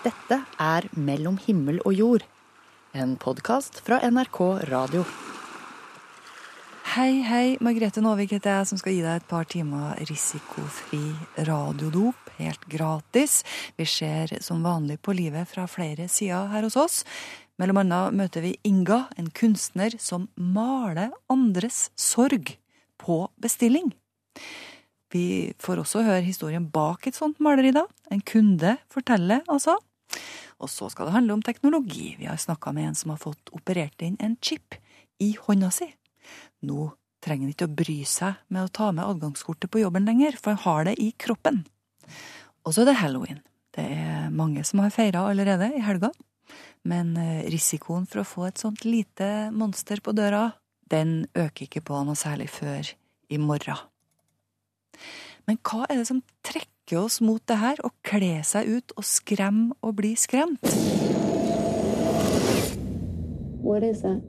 [0.00, 2.22] Dette er Mellom himmel og jord,
[2.96, 4.38] en podkast fra NRK
[4.70, 5.02] Radio.
[6.94, 7.58] Hei, hei.
[7.60, 11.02] Margrethe Nåvik heter jeg, som skal gi deg et par timer risikofri
[11.44, 12.30] radiodop.
[12.38, 13.42] Helt gratis.
[13.76, 17.02] Vi ser som vanlig på livet fra flere sider her hos oss.
[17.60, 22.54] Mellom annet møter vi Inga, en kunstner som maler andres sorg
[23.04, 23.92] på bestilling.
[25.12, 27.84] Vi får også høre historien bak et sånt maleri, da.
[28.08, 29.76] En kunde forteller, altså.
[30.60, 32.14] Og så skal det handle om teknologi.
[32.18, 34.76] Vi har snakka med en som har fått operert inn en chip
[35.20, 35.88] i hånda si.
[36.68, 36.90] Nå
[37.24, 40.54] trenger han ikke å bry seg med å ta med adgangskortet på jobben lenger, for
[40.54, 41.62] han har det i kroppen.
[42.64, 43.40] Og så er det halloween.
[43.76, 46.10] Det er mange som har feira allerede i helga.
[46.88, 50.50] Men eh, risikoen for å få et sånt lite monster på døra,
[50.90, 52.88] den øker ikke på noe særlig før
[53.30, 53.78] i morgen.
[55.46, 58.92] Men hva er det som trekker trekke oss mot det her og kle seg ut
[58.96, 60.64] og skremme og bli skremt.
[63.62, 64.20] What is that?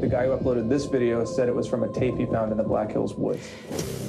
[0.00, 2.58] The guy who uploaded this video said it was from a tape he found in
[2.58, 3.42] the Black Hills woods.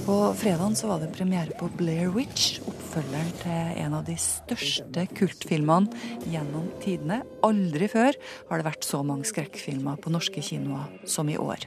[0.05, 5.07] På fredagen så var det premiere på Blair Witch, oppfølgeren til en av de største
[5.17, 5.89] kultfilmene
[6.29, 7.23] gjennom tidene.
[7.43, 8.13] Aldri før
[8.49, 11.65] har det vært så mange skrekkfilmer på norske kinoer som i år.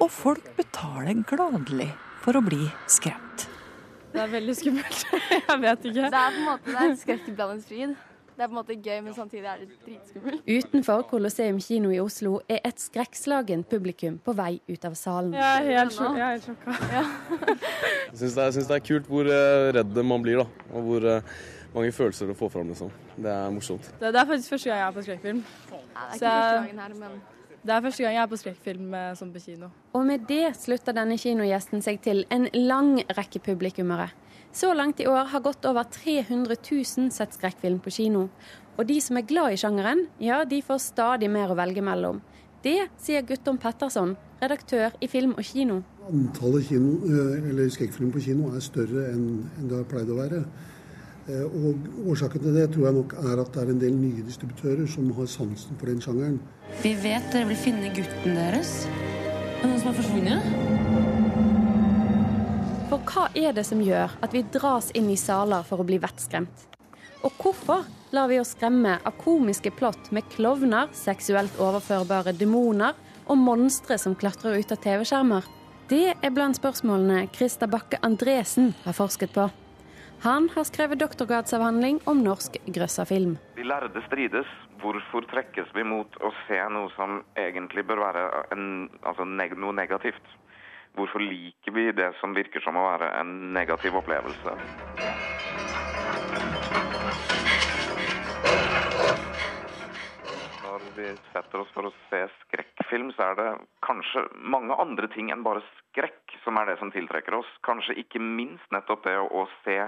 [0.00, 1.90] Og folk betaler gladelig
[2.24, 3.48] for å bli skremt.
[4.14, 5.06] Det er veldig skummelt.
[5.50, 6.10] jeg vet ikke.
[6.10, 7.94] Det er på en måte det er skrekkblandens fryd.
[8.34, 10.48] Det er på en måte gøy, men samtidig er det dritskummelt.
[10.50, 15.34] Utenfor Colosseum kino i Oslo er et skrekkslagent publikum på vei ut av salen.
[15.38, 16.78] Jeg er helt, jeg er helt sjokka.
[16.94, 17.04] Ja.
[18.08, 20.66] jeg syns det, det, er kult hvor uh, redd man blir, da.
[20.74, 21.36] Og hvor uh,
[21.76, 22.90] mange følelser å få fram, liksom.
[23.14, 23.86] Det er morsomt.
[24.00, 25.44] Det, det, er faktisk første gang jeg er på skrekkfilm.
[25.44, 27.22] Ja, det er ikke Så, første gangen her, men...
[27.64, 29.70] Det er første gang jeg er på skrekkfilm eh, som på kino.
[29.96, 34.10] Og med det slutter denne kinogjesten seg til en lang rekke publikummere.
[34.52, 38.26] Så langt i år har godt over 300 000 sett skrekkfilm på kino.
[38.76, 42.20] Og de som er glad i sjangeren, ja, de får stadig mer å velge mellom.
[42.64, 44.12] Det sier Guttorm Petterson,
[44.42, 45.80] redaktør i Film og Kino.
[46.10, 50.44] Antallet kino, eh, skrekkfilm på kino er større enn det har pleid å være.
[51.24, 54.24] Eh, og Årsaken til det tror jeg nok er at det er en del nye
[54.26, 56.36] distributører som har sansen for den sjangeren.
[56.82, 58.84] Vi vet dere vil finne gutten deres.
[58.84, 60.40] Er det noen som har forsvunnet?
[62.90, 65.96] For hva er det som gjør at vi dras inn i saler for å bli
[66.02, 66.68] vettskremt?
[67.24, 72.92] Og hvorfor lar vi oss skremme av komiske plott med klovner, seksuelt overførbare demoner
[73.24, 75.48] og monstre som klatrer ut av TV-skjermer?
[75.88, 79.48] Det er blant spørsmålene Christer Bakke Andresen har forsket på.
[80.24, 83.34] Han har skrevet doktorgradsavhandling om norsk grøssafilm.
[83.58, 84.48] De lærde strides.
[84.80, 88.22] Hvorfor trekkes vi mot å se noe som egentlig bør være
[88.56, 88.64] en,
[89.04, 90.30] altså neg noe negativt?
[90.96, 94.56] Hvorfor liker vi det som virker som å være en negativ opplevelse?
[100.64, 103.50] Når vi setter oss for å se skrekkfilm, så er det
[103.84, 107.54] kanskje mange andre ting enn bare skrekk som er det som tiltrekker oss.
[107.68, 109.82] Kanskje ikke minst nettopp det å se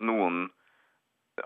[0.00, 0.48] noen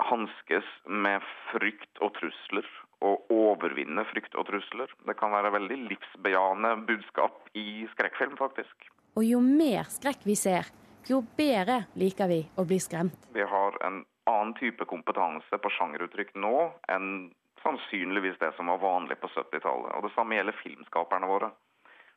[0.09, 2.69] hanskes med frykt og trusler,
[3.03, 4.93] og overvinne frykt og trusler.
[5.07, 8.89] Det kan være veldig livsbejaende budskap i skrekkfilm, faktisk.
[9.19, 10.71] Og jo mer skrekk vi ser,
[11.11, 13.27] jo bedre liker vi å bli skremt.
[13.35, 16.57] Vi har en annen type kompetanse på sjangeruttrykk nå
[16.95, 17.09] enn
[17.63, 19.93] sannsynligvis det som var vanlig på 70-tallet.
[19.97, 21.51] Og det samme gjelder filmskaperne våre.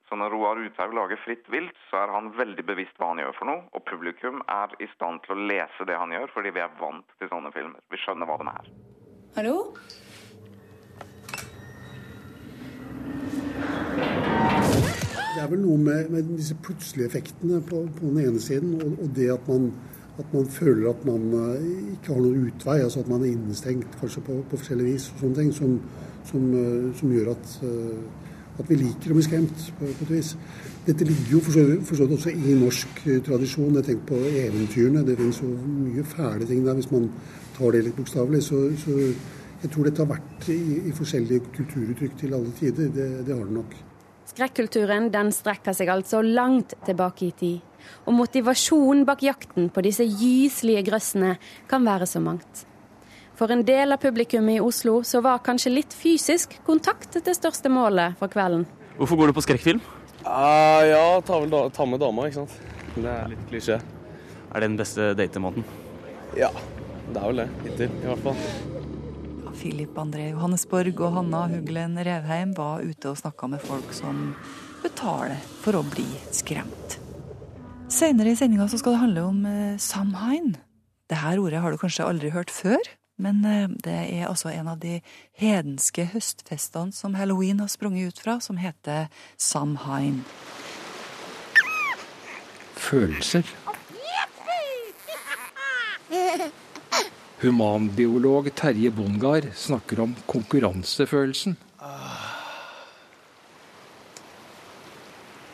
[0.09, 3.37] Så når Roar Uthaug lager Fritt vilt, så er han veldig bevisst hva han gjør
[3.39, 3.63] for noe.
[3.73, 7.15] Og publikum er i stand til å lese det han gjør, fordi vi er vant
[7.17, 7.81] til sånne filmer.
[7.89, 8.69] Vi skjønner hva de er.
[9.35, 9.55] Hallo?
[15.35, 18.93] Det er vel noe med, med disse plutselige effektene på, på, den ene siden, og,
[19.03, 19.65] og det at man,
[20.21, 23.97] at man, føler at man uh, ikke har noen utvei, altså at man er innestengt
[23.99, 25.75] kanskje på, på forskjellig vis, og sånne ting, som,
[26.29, 28.21] som, uh, som gjør at uh,
[28.55, 30.33] at vi liker å bli skremt, på, på et vis.
[30.85, 33.73] Dette ligger jo forstått også i norsk eh, tradisjon.
[33.79, 35.03] Jeg tenker på eventyrene.
[35.07, 37.09] Det finnes jo mye fæle ting der hvis man
[37.57, 38.43] tar det litt bokstavelig.
[38.45, 38.99] Så, så,
[39.63, 40.59] jeg tror dette har vært i,
[40.91, 42.91] i forskjellige kulturuttrykk til alle tider.
[42.93, 43.75] Det, det har det nok.
[44.29, 47.89] Skrekkulturen den strekker seg altså langt tilbake i tid.
[48.05, 51.35] Og motivasjonen bak jakten på disse gyslige grøssene
[51.69, 52.65] kan være så mangt.
[53.35, 57.71] For en del av publikummet i Oslo så var kanskje litt fysisk kontakt det største
[57.71, 58.63] målet for kvelden.
[58.95, 59.81] Hvorfor går du på skrekkfilm?
[60.23, 62.55] Uh, ja, ta, da, ta, med dama, ikke sant.
[62.95, 63.81] Det er litt klisjé.
[64.55, 65.67] Er det den beste datemåten?
[66.39, 66.49] Ja,
[67.11, 67.49] det er vel det.
[67.67, 68.73] Hittil, i hvert fall.
[69.55, 74.29] Filip André Johannesborg og Hanna Huglen Revheim var ute og snakka med folk som
[74.83, 76.99] betaler for å bli skremt.
[77.91, 80.55] Senere i sendinga skal det handle om eh, Samhain.
[81.11, 82.81] Dette ordet har du kanskje aldri hørt før?
[83.17, 84.97] Men eh, det er altså en av de
[85.39, 89.07] hedenske høstfestene som halloween har sprunget ut fra, som heter
[89.37, 90.23] Samhain.
[92.75, 93.47] Følelser.
[97.41, 101.55] Humanbiolog Terje Bongard snakker om konkurransefølelsen.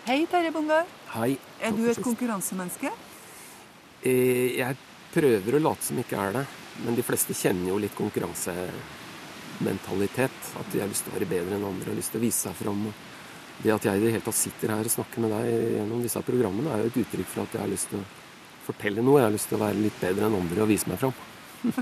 [0.05, 0.89] Hei, Terje Bongard.
[1.13, 1.35] Hei.
[1.61, 2.91] Er du et konkurransemenneske?
[4.01, 4.77] Eh, Jeg
[5.13, 6.45] prøver å late som ikke er det,
[6.85, 10.37] men de fleste kjenner jo litt konkurransementalitet.
[10.59, 12.41] At de har lyst til å være bedre enn andre, har lyst til å vise
[12.47, 12.81] seg fram.
[13.61, 15.45] Det at jeg i det hele tatt sitter her og snakker med deg
[15.77, 18.07] gjennom disse programmene, er jo et uttrykk for at jeg har lyst til å
[18.65, 19.19] fortelle noe.
[19.19, 21.15] Jeg har lyst til å være litt bedre enn andre og vise meg fram.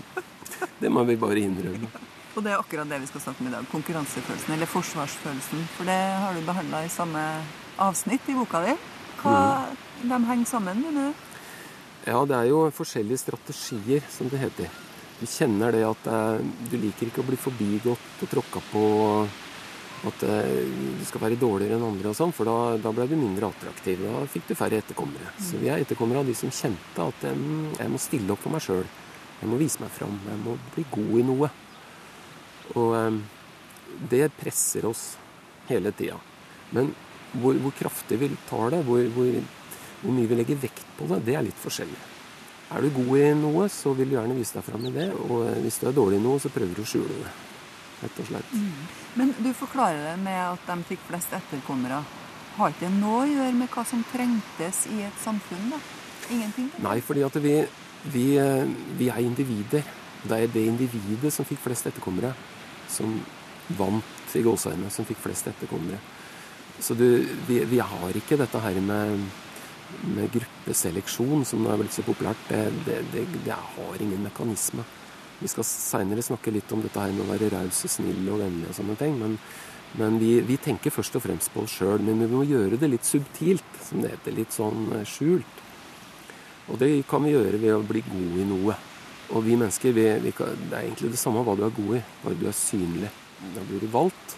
[0.82, 1.88] Det må vi bare innrømme.
[2.38, 3.64] Og det er akkurat det vi skal snakke om i dag.
[3.72, 5.60] Konkurransefølelsen, eller forsvarsfølelsen.
[5.76, 7.24] For det har du behandla i samme
[7.82, 8.76] avsnitt i boka di.
[9.20, 9.40] Hva
[10.04, 11.26] de henger sammen, mener du?
[12.06, 14.70] Ja, det er jo forskjellige strategier, som det heter.
[15.20, 18.84] Du kjenner det at eh, du liker ikke å bli forbigått og tråkka på.
[20.08, 20.62] At eh,
[21.00, 24.06] du skal være dårligere enn andre og sånn, for da, da ble du mindre attraktiv.
[24.06, 25.34] Da fikk du færre etterkommere.
[25.44, 27.42] Så vi er etterkommere av de som kjente at eh,
[27.82, 28.88] jeg må stille opp for meg sjøl.
[29.42, 30.16] Jeg må vise meg fram.
[30.28, 31.52] Jeg må bli god i noe.
[32.80, 33.20] Og
[34.12, 35.04] det presser oss
[35.70, 36.20] hele tida.
[36.76, 36.92] Men
[37.40, 39.32] hvor, hvor kraftig vi tar det, hvor, hvor,
[40.04, 42.00] hvor mye vi legger vekt på det, det er litt forskjellig.
[42.70, 45.08] Er du god i noe, så vil du gjerne vise deg fram i det.
[45.26, 47.32] Og hvis du er dårlig i noe, så prøver du å skjule det.
[48.00, 48.52] Rett og slett.
[49.20, 52.04] Men du forklarer det med at de fikk flest etterkommere.
[52.60, 55.74] Har ikke det noe å gjøre med hva som trengtes i et samfunn?
[55.74, 55.82] da?
[56.30, 56.70] Ingenting?
[56.76, 56.84] da?
[56.92, 57.56] Nei, fordi at vi,
[58.14, 58.28] vi,
[59.02, 59.92] vi er individer.
[60.22, 62.34] Det er det individet som fikk flest etterkommere,
[62.92, 63.18] som
[63.80, 66.00] vant i gåseøynene, som fikk flest etterkommere.
[66.80, 67.08] Så du,
[67.48, 69.26] vi, vi har ikke dette her med,
[70.16, 72.42] med gruppeseleksjon, som nå er blitt så populært.
[72.50, 74.86] Det, det, det, det har ingen mekanisme.
[75.40, 78.42] Vi skal seinere snakke litt om dette her med å være raus og snill og
[78.42, 79.16] vennlig og sånne ting.
[79.22, 79.38] Men,
[80.00, 82.04] men vi, vi tenker først og fremst på oss sjøl.
[82.04, 84.36] Men vi må gjøre det litt subtilt, som det heter.
[84.36, 85.66] Litt sånn eh, skjult.
[86.70, 88.76] Og det kan vi gjøre ved å bli god i noe.
[89.30, 91.98] Og vi mennesker, vi, vi kan, det er egentlig det samme hva du er god
[92.00, 93.10] i, bare du er synlig.
[93.56, 94.36] Da blir du valgt.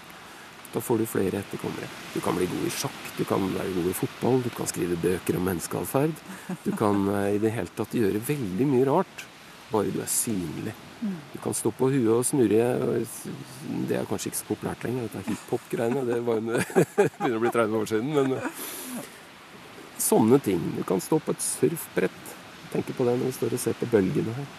[0.71, 1.89] Da får du flere etterkommere.
[2.13, 4.99] Du kan bli god i sjakk, du kan være god i fotball, du kan skrive
[5.01, 6.13] bøker om menneskeatferd.
[6.63, 9.25] Du kan eh, i det hele tatt gjøre veldig mye rart,
[9.71, 10.75] bare du er synlig.
[11.01, 12.65] Du kan stå på huet og snurre.
[13.89, 16.03] Det er kanskje ikke så populært lenger, dette hiphop-greiene.
[16.05, 16.51] Det var en,
[17.17, 18.11] begynner å bli 30 år siden.
[18.15, 19.07] Men eh,
[20.01, 20.61] sånne ting.
[20.77, 22.35] Du kan stå på et surfbrett.
[22.71, 24.51] Tenke på det når vi står og ser på bølgene her.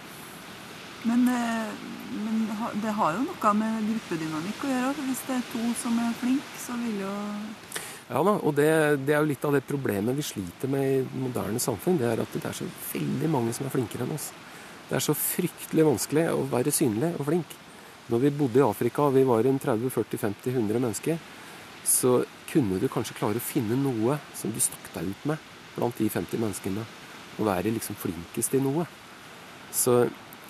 [1.09, 1.92] Men, eh,
[2.81, 5.07] det har jo noe med gruppedynamikk å gjøre.
[5.09, 7.15] Hvis det er to som er flinke, så vil jo
[8.13, 8.69] Ja da, og det,
[9.07, 11.99] det er jo litt av det problemet vi sliter med i moderne samfunn.
[12.01, 14.31] Det er at det er så veldig mange som er flinkere enn oss.
[14.89, 17.55] Det er så fryktelig vanskelig å være synlig og flink.
[18.13, 21.21] Når vi bodde i Afrika, og vi var en 30-40-50-100 mennesker,
[21.89, 22.19] så
[22.51, 26.11] kunne du kanskje klare å finne noe som du stakk deg ut med blant de
[26.13, 26.85] 50 menneskene.
[27.39, 28.85] Og være liksom flinkest i noe.
[29.73, 30.03] Så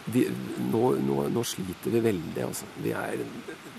[0.05, 0.27] vi,
[0.73, 2.45] nå, nå, nå sliter vi veldig.
[2.45, 2.69] Altså.
[2.83, 3.21] Vi er,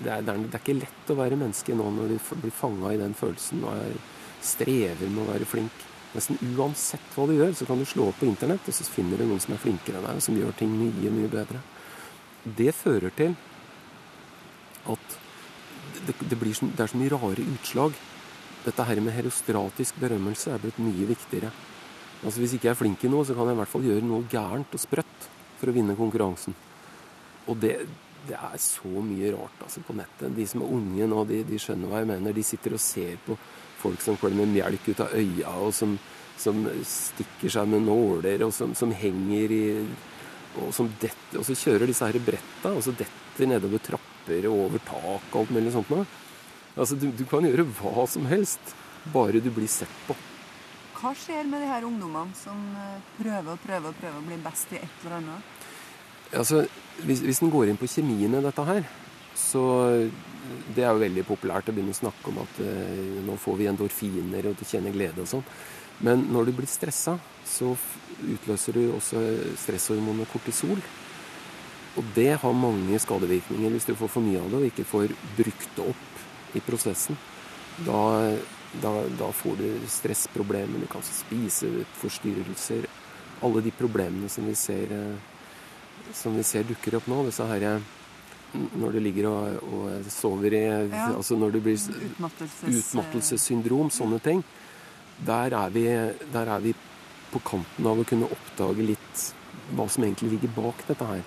[0.00, 3.00] det, er, det, er, ikke lett å være menneske nå når du blir fanga i
[3.00, 3.98] den følelsen og er,
[4.44, 5.84] strever med å være flink.
[6.14, 9.18] Nesten uansett hva du gjør, så kan du slå opp på internett, og så finner
[9.18, 11.60] du noen som er flinkere enn deg, og som gjør ting mye, mye bedre.
[12.44, 13.34] Det fører til
[14.92, 15.16] at
[16.04, 17.96] det, det, blir så, det er så mye rare utslag.
[18.64, 21.50] Dette her med herostratisk berømmelse er blitt mye viktigere.
[22.22, 24.06] Altså Hvis ikke jeg er flink i noe, så kan jeg i hvert fall gjøre
[24.06, 25.28] noe gærent og sprøtt
[25.64, 26.56] for å vinne konkurransen.
[27.48, 27.74] Og det,
[28.28, 30.32] det er så mye rart altså, på nettet.
[30.36, 32.36] De som er unge nå, de, de skjønner hva jeg mener.
[32.36, 33.36] De sitter og ser på
[33.80, 35.96] folk som klemmer melk ut av øya, og som,
[36.40, 39.64] som stikker seg med nåler, og som, som henger i
[40.54, 40.70] og,
[41.02, 45.32] detter, og så kjører disse her bretta, og så detter nedover trapper og over tak
[45.32, 46.06] og alt mulig sånt noe.
[46.78, 48.74] Altså, du, du kan gjøre hva som helst,
[49.12, 50.14] bare du blir sett på.
[51.04, 54.38] Hva skjer med de her ungdommene som eh, prøver og prøver og prøver å bli
[54.40, 55.50] best i et eller annet?
[56.32, 56.62] Altså,
[57.04, 58.86] hvis, hvis en går inn på kjemien i dette her,
[59.34, 59.64] så
[60.74, 63.68] Det er jo veldig populært å begynne å snakke om at eh, nå får vi
[63.68, 65.44] endorfiner og du kjenner glede og sånn.
[66.04, 67.18] Men når du blir stressa,
[67.48, 67.74] så
[68.20, 69.22] utløser du også
[69.62, 70.80] stresshormonet kortisol.
[71.96, 75.16] Og det har mange skadevirkninger hvis du får for mye av det og ikke får
[75.38, 77.18] brukt det opp i prosessen.
[77.88, 78.00] Da,
[78.82, 82.86] da, da får du stressproblemer, du kan spiseforstyrrelser
[83.44, 87.24] Alle de problemene som vi ser, eh, som vi ser dukker opp nå.
[87.26, 87.80] Disse her, eh,
[88.78, 91.10] når du ligger og, og sover i Ja.
[91.16, 94.44] Altså når du blir Utmattelses- utmattelsessyndrom, sånne ting.
[95.26, 95.84] Der er, vi,
[96.32, 96.74] der er vi
[97.32, 99.34] på kanten av å kunne oppdage litt
[99.74, 101.22] hva som egentlig ligger bak dette her.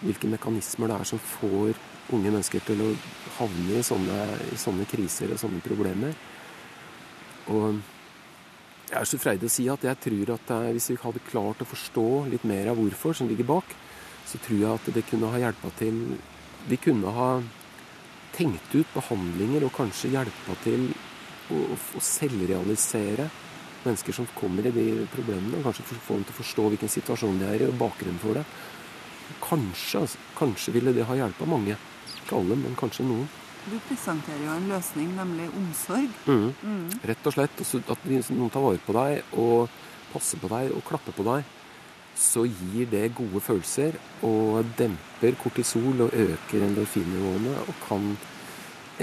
[0.00, 1.74] hvilke mekanismer det er som får
[2.14, 2.92] unge mennesker til å
[3.40, 4.18] havne i sånne,
[4.54, 6.14] i sånne kriser og sånne problemer.
[7.54, 7.78] Og
[8.88, 11.68] jeg er så freidig å si at jeg tror at hvis vi hadde klart å
[11.68, 13.74] forstå litt mer av hvorfor som ligger bak,
[14.28, 16.00] så tror jeg at det kunne ha hjelpa til
[16.68, 17.28] Vi kunne ha
[18.34, 20.88] tenkt ut behandlinger og kanskje hjelpa til
[21.54, 21.60] å,
[21.96, 23.28] å selvrealisere
[23.84, 25.58] mennesker som kommer i de problemene.
[25.58, 28.36] og Kanskje få dem til å forstå hvilken situasjon de er i, og bakgrunnen for
[28.36, 28.44] det.
[29.44, 31.78] Kanskje, altså, kanskje ville det ha hjelpa mange.
[32.18, 33.28] Ikke alle, men kanskje noen.
[33.68, 36.12] Du presenterer jo en løsning, nemlig omsorg.
[36.24, 36.52] Mm.
[36.62, 36.84] Mm.
[37.10, 37.62] Rett og slett.
[37.92, 39.68] At noen tar vare på deg og
[40.12, 41.50] passer på deg og klapper på deg.
[42.18, 48.08] Så gir det gode følelser og demper kortisol og øker endorfinnivåene og kan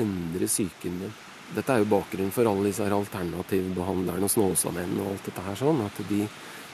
[0.01, 1.13] endre psyken din.
[1.55, 5.85] Dette er jo bakgrunnen for alle disse alternativbehandlerne og Snåsamennene og alt dette her sånn.
[5.85, 6.23] At de,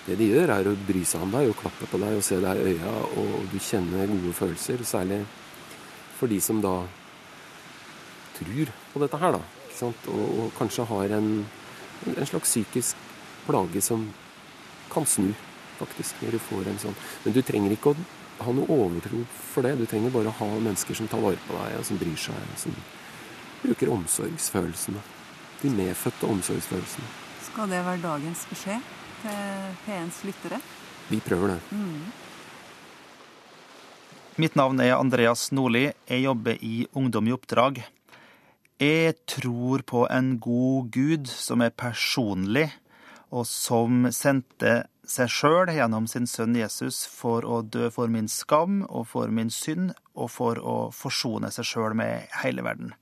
[0.07, 2.39] det de gjør, er å bry seg om deg og klappe på deg og se
[2.41, 4.87] deg i øya, og du kjenner gode følelser.
[4.87, 5.21] Særlig
[6.17, 6.79] for de som da
[8.41, 9.41] tror på dette her, da.
[9.67, 10.09] Ikke sant?
[10.11, 11.29] Og, og kanskje har en,
[12.11, 13.07] en slags psykisk
[13.45, 14.09] plage som
[14.91, 15.31] kan snu,
[15.79, 16.97] faktisk, når du får en sånn.
[17.25, 19.75] Men du trenger ikke å ha noe overtro for det.
[19.79, 22.37] Du trenger bare å ha mennesker som tar vare på deg, og som bryr seg.
[22.53, 22.77] og Som
[23.61, 25.03] bruker omsorgsfølelsene.
[25.61, 27.11] De medfødte omsorgsfølelsene.
[27.51, 30.61] Skal det være dagens beskjed til P1s lyttere?
[31.11, 31.59] Vi prøver det.
[31.75, 32.11] Mm.
[34.41, 35.91] Mitt navn er Andreas Nordli.
[36.07, 37.81] Jeg jobber i Ungdom i oppdrag.
[38.81, 42.71] Jeg tror på en god Gud som er personlig,
[43.29, 48.81] og som sendte seg sjøl gjennom sin sønn Jesus for å dø for min skam
[48.87, 52.95] og for min synd, og for å forsone seg sjøl med hele verden.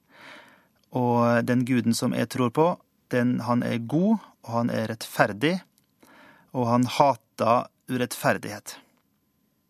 [0.91, 2.67] Og den guden som jeg tror på,
[3.15, 5.61] den, han er god, og han er rettferdig,
[6.51, 8.75] og han hater urettferdighet.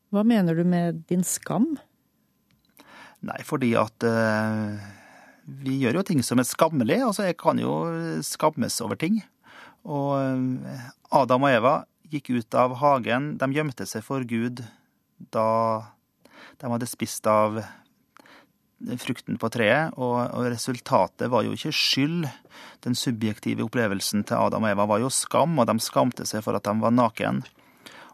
[0.09, 1.75] Hva mener du med din skam?
[3.21, 4.89] Nei, fordi at eh,
[5.63, 6.99] vi gjør jo ting som er skammelig.
[7.05, 7.73] Altså, jeg kan jo
[8.25, 9.21] skammes over ting.
[9.87, 11.75] Og eh, Adam og Eva
[12.09, 13.33] gikk ut av hagen.
[13.41, 14.63] De gjemte seg for Gud
[15.33, 15.49] da
[16.59, 17.59] de hadde spist av
[18.99, 22.27] frukten på treet, og, og resultatet var jo ikke skyld.
[22.85, 26.55] Den subjektive opplevelsen til Adam og Eva var jo skam, og de skamte seg for
[26.55, 27.43] at de var naken.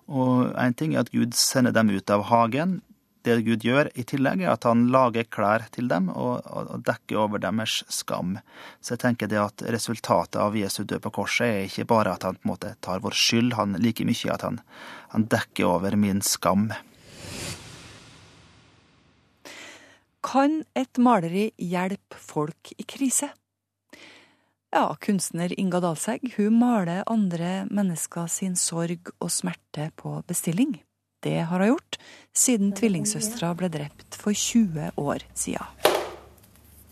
[0.10, 2.80] Og én ting er at Gud sender dem ut av hagen.
[3.26, 7.24] Det Gud gjør i tillegg, er at han lager klær til dem og, og, dekker
[7.24, 8.36] over deres skam.
[8.86, 12.28] Så jeg tenker det at resultatet av Jesu død på korset er ikke bare at
[12.28, 14.62] han på en måte tar vår skyld, han like mye at han,
[15.16, 16.70] han dekker over min skam.
[20.26, 23.34] Kan et maleri hjelpe folk i krise?
[24.76, 30.76] Ja, kunstner Inga Dalsegg hun maler andre mennesker sin sorg og smerte på bestilling.
[31.26, 31.98] Det har hun gjort
[32.36, 35.94] siden tvillingsøstera ble drept for 20 år siden.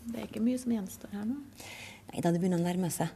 [0.04, 1.36] Det er ikke mye som gjenstår her nå.
[2.10, 3.12] Nei da, det begynner å nærme seg.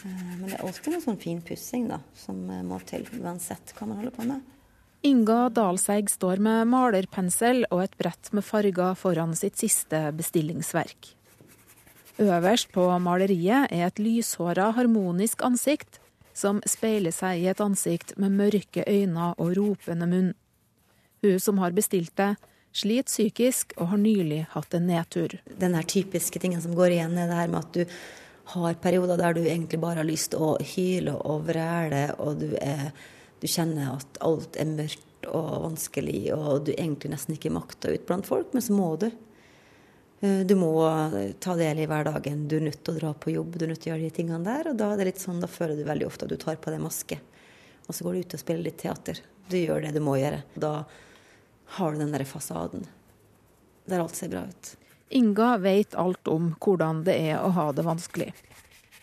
[0.00, 3.90] Eh, Men det er alltid noe sånn finpussing da, som eh, må til, uansett hva
[3.90, 4.48] man holder på med.
[5.06, 11.14] Inga Dalseig står med malerpensel og et brett med farger foran sitt siste bestillingsverk.
[12.20, 16.02] Øverst på maleriet er et lyshåra, harmonisk ansikt
[16.40, 20.30] som speiler seg i et ansikt med mørke øyne og ropende munn.
[21.20, 22.34] Hun som har bestilt det,
[22.72, 25.36] sliter psykisk og har nylig hatt en nedtur.
[25.60, 27.96] Den typiske tingen som går igjen, er det her med at du
[28.54, 32.48] har perioder der du egentlig bare har lyst til å hyle og vræle, og du,
[32.58, 32.90] er,
[33.42, 38.06] du kjenner at alt er mørkt og vanskelig, og du egentlig nesten ikke makter ut
[38.08, 39.10] blant folk, men så må du.
[40.20, 40.72] Eh, Du må
[41.40, 42.46] ta del i hverdagen.
[42.48, 44.16] Du er nødt til å dra på jobb, du er nødt til å gjøre de
[44.20, 44.70] tingene der.
[44.70, 46.72] Og da er det litt sånn, da føler du veldig ofte at du tar på
[46.72, 47.20] deg maske.
[47.88, 49.20] Og så går du ut og spiller litt teater.
[49.50, 50.42] Du gjør det du må gjøre.
[50.54, 50.84] Da
[51.76, 52.86] har du den der fasaden
[53.90, 54.76] der alt ser bra ut.
[55.10, 58.28] Inga vet alt om hvordan det er å ha det vanskelig.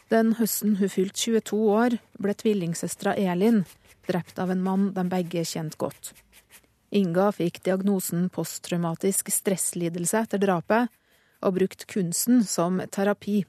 [0.07, 3.65] Den høsten hun fylte 22 år, ble tvillingsøstera Elin
[4.07, 6.13] drept av en mann de begge kjente godt.
[6.95, 10.87] Inga fikk diagnosen posttraumatisk stresslidelse etter drapet,
[11.41, 13.43] og brukt kunsten som terapi.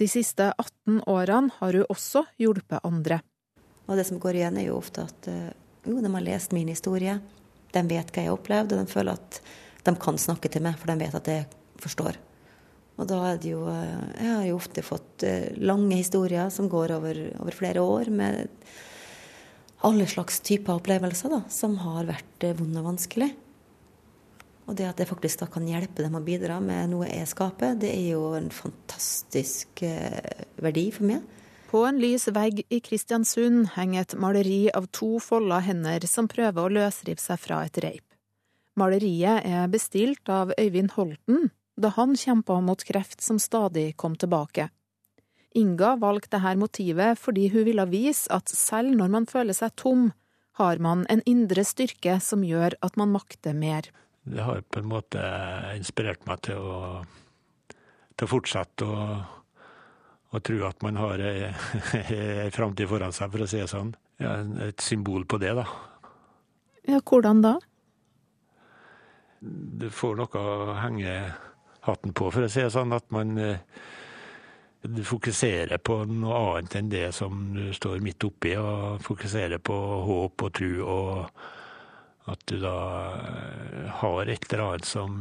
[0.00, 3.20] De siste 18 årene har hun også hjulpet andre.
[3.86, 5.52] Og det som går igjen, er jo ofte at eh,
[5.84, 7.18] jo, de har lest min historie.
[7.74, 9.40] De vet hva jeg har opplevd, og de føler at
[9.84, 11.46] de kan snakke til meg, for de vet at jeg
[11.82, 12.18] forstår.
[12.94, 16.70] Og da er det jo eh, Jeg har jo ofte fått eh, lange historier som
[16.72, 18.50] går over, over flere år, med
[19.84, 23.34] alle slags typer opplevelser da, som har vært vonde og vanskelig.
[24.64, 27.76] Og det at jeg faktisk da kan hjelpe dem å bidra med noe jeg skaper,
[27.76, 31.24] det er jo en fantastisk eh, verdi for meg.
[31.68, 36.62] På en lys vegg i Kristiansund henger et maleri av to folda hender som prøver
[36.62, 38.06] å løsrive seg fra et reip.
[38.78, 44.68] Maleriet er bestilt av Øyvind Holten da han kjempa mot kreft som stadig kom tilbake.
[45.54, 50.08] Inga valgte dette motivet fordi hun ville vise at selv når man føler seg tom,
[50.58, 53.90] har man en indre styrke som gjør at man makter mer.
[54.24, 55.22] Det har på en måte
[55.76, 56.78] inspirert meg til å,
[58.16, 59.08] til å fortsette å,
[60.32, 63.92] å tro at man har ei, framtid foran seg, for å si det sånn.
[64.22, 65.66] Ja, et symbol på det, da.
[66.88, 67.58] Ja, hvordan da?
[69.40, 71.18] Du får noe å henge
[71.84, 72.94] hatten på, for å si det sånn.
[72.96, 73.36] At man
[74.84, 79.76] du fokuserer på noe annet enn det som du står midt oppi, og fokuserer på
[80.08, 81.44] håp og tro, og
[82.30, 82.74] at du da
[84.00, 85.20] har et eller annet som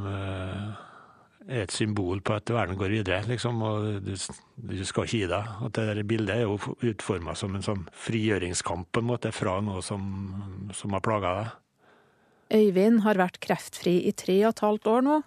[1.43, 5.25] er et symbol på at verden går videre, liksom, og du, du skal ikke gi
[5.31, 5.49] deg.
[5.67, 6.55] At det der bildet er jo
[6.93, 10.05] utforma som en sånn frigjøringskamp, på en måte, fra noe som,
[10.75, 11.51] som har plaga deg.
[12.53, 15.19] Øyvind har vært kreftfri i tre og et halvt år nå,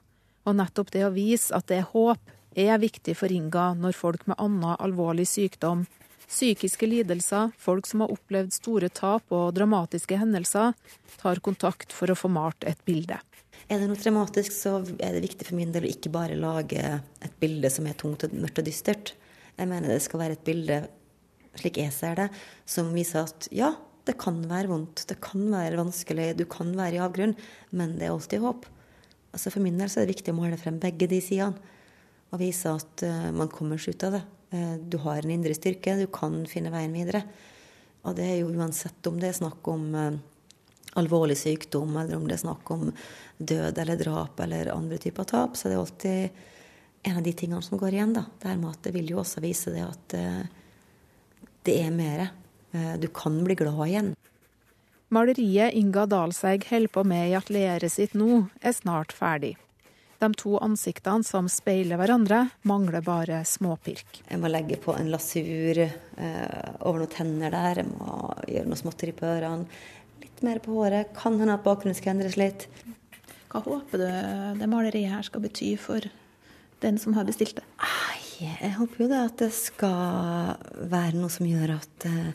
[0.46, 4.22] og nettopp det å vise at det er håp, er viktig for Inga når folk
[4.30, 5.84] med annen alvorlig sykdom,
[6.26, 10.74] psykiske lidelser, folk som har opplevd store tap og dramatiske hendelser,
[11.20, 13.18] tar kontakt for å få malt et bilde.
[13.66, 16.82] Er det noe dramatisk, så er det viktig for min del å ikke bare lage
[17.24, 19.14] et bilde som er tungt og mørkt og dystert.
[19.56, 20.82] Jeg mener det skal være et bilde,
[21.56, 22.28] slik jeg ser det,
[22.68, 23.72] som viser at ja,
[24.06, 27.34] det kan være vondt, det kan være vanskelig, du kan være i avgrunn,
[27.74, 28.68] men det er alltid håp.
[29.34, 31.74] Altså For min del så er det viktig å male frem begge de sidene.
[32.34, 34.22] Og vise at uh, man kommer seg ut av det.
[34.56, 37.22] Uh, du har en indre styrke, du kan finne veien videre.
[38.06, 40.18] Og det er jo uansett om det er snakk om uh,
[40.96, 42.88] alvorlig sykdom, eller om det er snakk om
[43.36, 46.42] død eller drap eller andre typer tap, så det er alltid
[47.06, 48.16] en av de tingene som går igjen.
[48.16, 48.24] da.
[48.40, 50.16] Det at det vil jo også vise det at
[51.68, 52.24] det er mer.
[52.98, 54.08] Du kan bli glad igjen.
[55.14, 59.54] Maleriet Inga Dalseig holder på med i atelieret sitt nå, er snart ferdig.
[60.26, 64.24] De to ansiktene som speiler hverandre, mangler bare småpirk.
[64.26, 68.80] Jeg må legge på en lasur eh, over noen tenner der, jeg må gjøre noe
[68.80, 69.68] småtteri på ørene.
[70.24, 71.12] Litt mer på håret.
[71.14, 72.66] Kan hende at bakgrunnen skal endres litt.
[73.52, 74.08] Hva håper du
[74.58, 76.08] det maleriet her skal bety for
[76.82, 77.66] den som har bestilt det?
[78.40, 80.56] Jeg håper jo det at det skal
[80.90, 82.32] være noe som gjør at eh,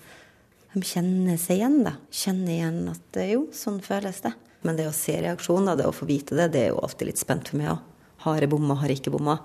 [0.72, 1.82] de kjenner seg igjen.
[1.90, 1.98] da.
[2.08, 4.32] Kjenner igjen at jo, sånn føles det.
[4.68, 7.22] Men det å se reaksjoner, det å få vite det, det er jo alltid litt
[7.22, 7.88] spent for meg òg.
[8.26, 9.40] Har jeg bomma, har jeg ikke bomma?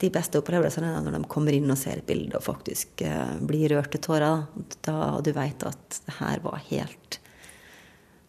[0.00, 3.36] De beste opplevelsene er når de kommer inn og ser et bilde og faktisk eh,
[3.42, 4.44] blir rørt til tårer.
[4.86, 7.20] Da du veit at det her var helt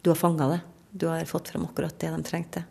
[0.02, 0.62] Du har fanga det.
[0.92, 2.64] Du har fått frem akkurat det de trengte.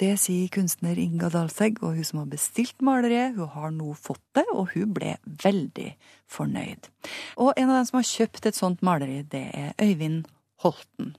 [0.00, 4.22] Det sier kunstner Inga Dalsegg, og hun som har bestilt maleriet, hun har nå fått
[4.38, 5.90] det, og hun ble veldig
[6.30, 6.88] fornøyd.
[7.36, 10.30] Og en av dem som har kjøpt et sånt maleri, det er Øyvind
[10.64, 11.12] Holten.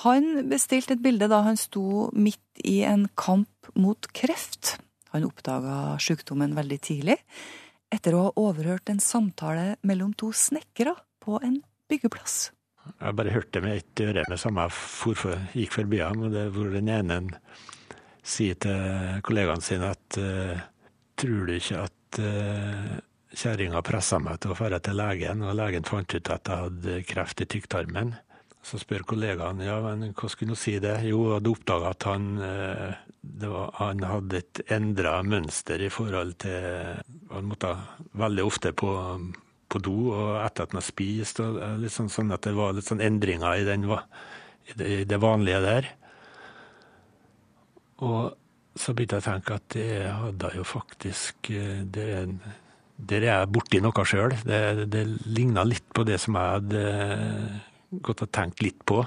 [0.00, 4.78] Han bestilte et bilde da han sto midt i en kamp mot kreft.
[5.12, 7.18] Han oppdaga sykdommen veldig tidlig,
[7.92, 11.58] etter å ha overhørt en samtale mellom to snekkere på en
[11.90, 12.52] byggeplass.
[12.96, 17.20] Jeg bare hørte med ett øre med samme jeg gikk forbi ham, hvor den ene
[18.24, 20.64] sier til kollegaene sine at uh,
[21.18, 22.96] tror du ikke at uh,
[23.36, 26.98] kjerringa pressa meg til å dra til legen, og legen fant ut at jeg hadde
[27.10, 28.14] kreft i tykktarmen?
[28.60, 30.98] Så spør kollegaen ja, men hva skulle hun si det?
[31.08, 32.26] Jo, jeg hadde oppdaga at han,
[33.40, 37.00] var, han hadde et endra mønster i forhold til
[37.32, 37.72] Han måtte
[38.20, 38.90] veldig ofte på,
[39.70, 41.40] på do og etter at han hadde spist.
[41.40, 45.62] og litt sånn, sånn at det var litt sånn endringer i, den, i, det, vanlige
[45.64, 45.88] der.
[48.04, 48.36] Og
[48.76, 49.88] så begynte jeg å tenke at det
[50.20, 51.48] hadde jo faktisk
[51.96, 52.10] det,
[53.00, 54.36] Der er jeg borti noe sjøl.
[54.44, 56.84] Det, det ligna litt på det som jeg hadde
[57.90, 59.02] gått og tenkt litt på.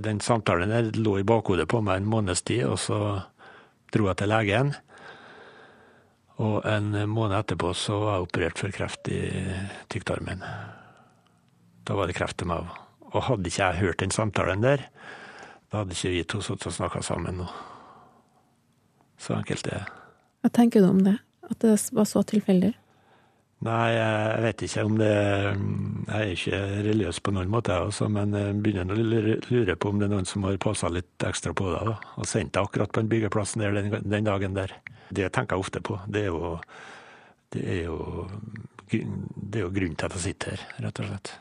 [0.00, 3.00] Den samtalen der lå i bakhodet på meg en måneds tid, og så
[3.92, 4.74] dro jeg til legen.
[6.40, 9.20] Og en måned etterpå så var jeg operert for kreft i
[9.92, 10.44] tykktarmen.
[11.84, 12.78] Da var det kreft til meg òg.
[13.10, 14.84] Og hadde ikke jeg hørt den samtalen der,
[15.70, 17.48] da hadde ikke vi to sittet og snakka sammen nå.
[19.20, 19.98] Så enkelt er det.
[20.40, 21.18] Hva tenker du om det?
[21.50, 22.72] At det var så tilfeldig?
[23.60, 28.32] Nei, jeg vet ikke om det Jeg er ikke religiøs på noen måte, også, men
[28.32, 29.02] jeg begynner å
[29.52, 32.54] lure på om det er noen som har passa litt ekstra på da, og sendt
[32.56, 34.72] deg akkurat på den byggeplassen der den, den, dagen der.
[35.12, 35.98] Det tenker jeg ofte på.
[36.08, 36.54] Det er jo,
[37.52, 37.98] det er jo,
[38.88, 41.34] det er jo grunnen til at jeg sitter her, rett og slett.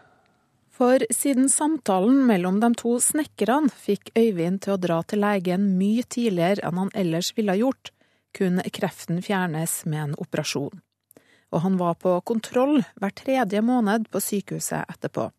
[0.79, 6.03] For siden samtalen mellom de to snekkerne fikk Øyvind til å dra til legen mye
[6.03, 7.93] tidligere enn han ellers ville ha gjort,
[8.35, 10.83] kunne kreften fjernes med en operasjon.
[11.49, 15.29] Og han var på kontroll hver tredje måned på sykehuset etterpå.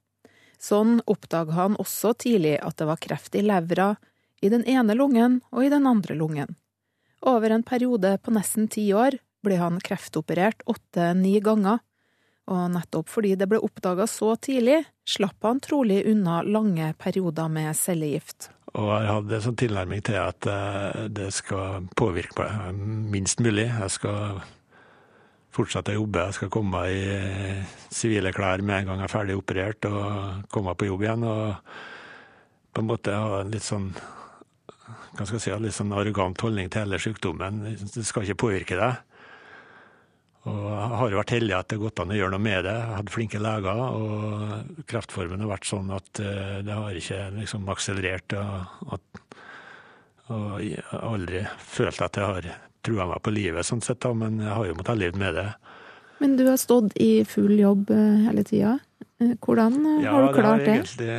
[0.60, 3.94] Sånn oppdaga han også tidlig at det var kreft i levra,
[4.40, 6.56] i den ene lungen og i den andre lungen.
[7.20, 11.80] Over en periode på nesten ti år ble han kreftoperert åtte–ni ganger,
[12.50, 17.76] og nettopp fordi det ble oppdaga så tidlig, slapp han trolig unna lange perioder med
[17.78, 18.50] cellegift.
[18.74, 22.82] Og jeg hadde en sånn tilnærming til at eh, det skal påvirke meg
[23.14, 23.66] minst mulig.
[23.66, 24.42] Jeg skal
[25.54, 26.28] fortsette å jobbe.
[26.28, 27.02] Jeg skal komme i
[27.90, 31.26] sivile klær med en gang jeg er ferdig operert og komme på jobb igjen.
[31.26, 31.76] Og
[32.70, 33.92] på en måte ha en litt sånn
[35.10, 37.62] hva skal jeg si, litt sånn arrogant holdning til hele sykdommen.
[37.82, 39.06] Det skal ikke påvirke deg.
[40.48, 42.64] Og jeg har jo vært heldig at det har gått an å gjøre noe med
[42.64, 42.76] det.
[42.78, 47.68] Jeg hadde flinke leger, og kreftformen har vært sånn at eh, det har ikke liksom
[47.74, 48.36] akselerert.
[48.40, 49.20] Og, at,
[50.32, 52.50] og jeg har aldri følt at jeg har
[52.86, 55.48] trua meg på livet, sånn sett, da, men jeg har jo måttet leve med det.
[56.20, 58.78] Men du har stått i full jobb eh, hele tida.
[59.20, 60.66] Eh, hvordan Ja, har du klart det?
[60.66, 61.14] har egentlig,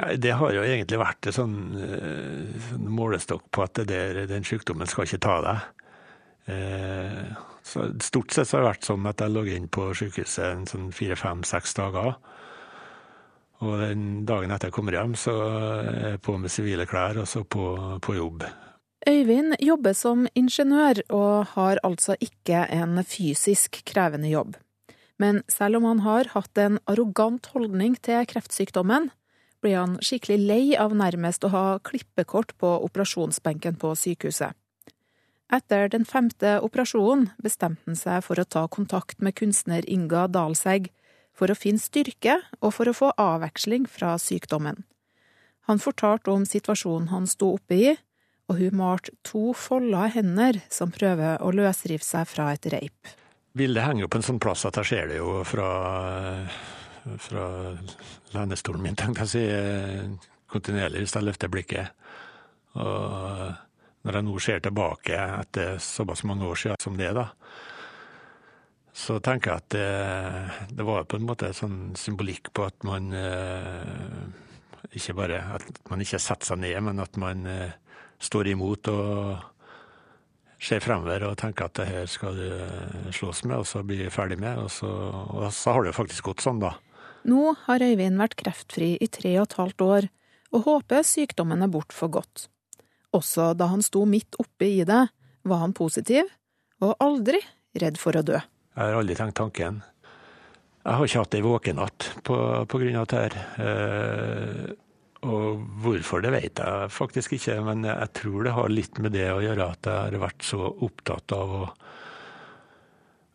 [0.00, 4.24] nei, det har jo egentlig vært en sånn, eh, sånn målestokk på at det der,
[4.30, 5.68] den sykdommen skal ikke ta deg.
[6.50, 7.22] Eh,
[7.62, 10.66] så stort sett så har det vært sånn at jeg lå inn på sykehuset en
[10.66, 12.16] sånn fire-fem-seks dager.
[13.60, 17.28] Og den dagen etter jeg kommer hjem, så er jeg på med sivile klær og
[17.28, 17.66] så på,
[18.02, 18.46] på jobb.
[19.08, 24.58] Øyvind jobber som ingeniør og har altså ikke en fysisk krevende jobb.
[25.18, 29.10] Men selv om han har hatt en arrogant holdning til kreftsykdommen,
[29.60, 34.56] blir han skikkelig lei av nærmest å ha klippekort på operasjonsbenken på sykehuset.
[35.50, 40.92] Etter den femte operasjonen bestemte han seg for å ta kontakt med kunstner Inga Dalsegg
[41.36, 44.84] for å finne styrke og for å få avveksling fra sykdommen.
[45.68, 47.96] Han fortalte om situasjonen han sto oppe i,
[48.50, 53.14] og hun malte to folda hender som prøver å løsrive seg fra et reip.
[53.54, 55.70] Bildet henger jo på en sånn plass at jeg ser det jo fra,
[57.22, 57.46] fra
[58.34, 61.94] lenestolen min, tenkte jeg å si, kontinuerlig hvis jeg løfter blikket.
[62.78, 63.50] Og
[64.06, 67.28] når jeg nå ser tilbake etter såpass mange år siden som det, da,
[69.00, 73.12] så tenker jeg at det, det var på en måte sånn symbolikk på at man
[73.14, 74.24] eh,
[74.98, 77.76] ikke bare at man ikke setter seg ned, men at man eh,
[78.20, 79.40] står imot og
[80.60, 84.04] ser fremover og tenker at det her skal du eh, slåss med, og så bli
[84.12, 84.60] ferdig med.
[84.60, 86.74] Og så, og så har det jo faktisk gått sånn, da.
[87.28, 90.08] Nå har Øyvind vært kreftfri i tre og et halvt år,
[90.50, 92.48] og håper sykdommen er bort for godt.
[93.16, 95.06] Også da han sto midt oppe i det,
[95.48, 96.28] var han positiv,
[96.84, 97.40] og aldri
[97.80, 98.38] redd for å dø.
[98.40, 99.80] Jeg har aldri tenkt tanken.
[100.80, 102.36] Jeg har ikke hatt ei våkenatt på,
[102.68, 103.42] på grunn av dette.
[103.56, 104.76] her.
[105.28, 109.26] Og hvorfor, det vet jeg faktisk ikke, men jeg tror det har litt med det
[109.28, 111.64] å gjøre at jeg har vært så opptatt av å,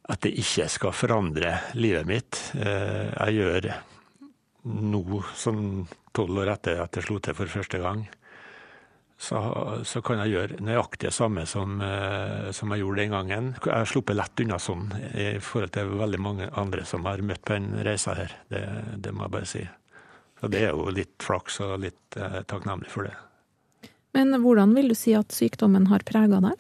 [0.10, 2.42] at det ikke skal forandre livet mitt.
[2.58, 3.70] Eh, jeg gjør
[4.66, 8.06] nå, sånn tolv år etter at jeg slo til for første gang,
[9.18, 9.40] så,
[9.88, 13.54] så, kan jeg gjøre nøyaktig det samme som, eh, som, jeg gjorde den gangen.
[13.62, 17.46] Jeg har sluppet lett unna sånn i forhold til veldig mange andre som har møtt
[17.46, 18.36] på denne reisa her.
[18.52, 18.66] Det,
[19.00, 19.64] det, må jeg bare si.
[20.46, 23.16] Så det er jo litt flaks og litt eh, takknemlig for det.
[24.14, 26.60] Men hvordan vil du si at sykdommen har prega deg?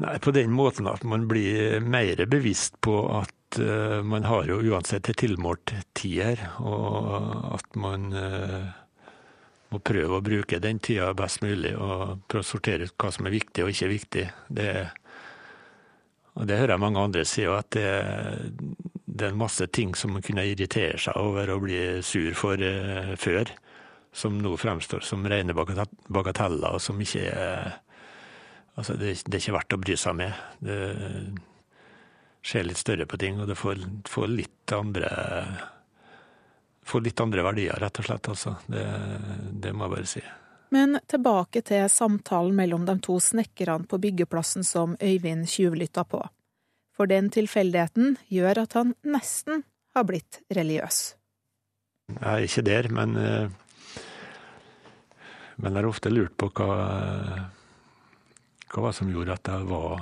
[0.00, 4.56] Nei, På den måten at man blir mer bevisst på at uh, man har jo
[4.72, 8.72] uansett en tilmålt tid her, og at man uh,
[9.68, 13.28] må prøve å bruke den tida best mulig og prøve å sortere ut hva som
[13.28, 14.26] er viktig og ikke viktig.
[14.48, 14.72] Det,
[16.40, 17.92] og det hører jeg mange andre si, at det,
[19.14, 23.14] det, er masse ting som man kunne irritere seg over og bli sur for eh,
[23.20, 23.52] før,
[24.14, 27.80] som nå fremstår som rene bagateller, og som ikke er
[28.74, 30.38] Altså, det, det, er ikke verdt å bry seg med.
[30.58, 30.78] Det
[32.42, 35.10] skjer litt større på ting, og det får, får litt andre
[36.84, 38.28] får litt andre verdier, rett og slett.
[38.28, 38.56] Altså.
[38.66, 38.84] Det,
[39.52, 40.22] det, må jeg bare si.
[40.74, 46.24] Men tilbake til samtalen mellom de to snekkerne på byggeplassen som Øyvind tjuvlytta på.
[47.04, 49.60] For den tilfeldigheten gjør at han nesten
[49.92, 51.00] har blitt religiøs.
[52.14, 53.12] Jeg er ikke der, men,
[55.58, 56.78] men jeg har ofte lurt på hva,
[58.72, 60.00] hva var som gjorde at jeg var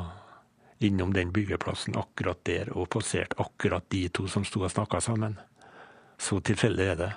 [0.86, 5.34] innom den byggeplassen akkurat der og passerte akkurat de to som sto og snakka sammen.
[6.22, 7.12] Så tilfeldig er det.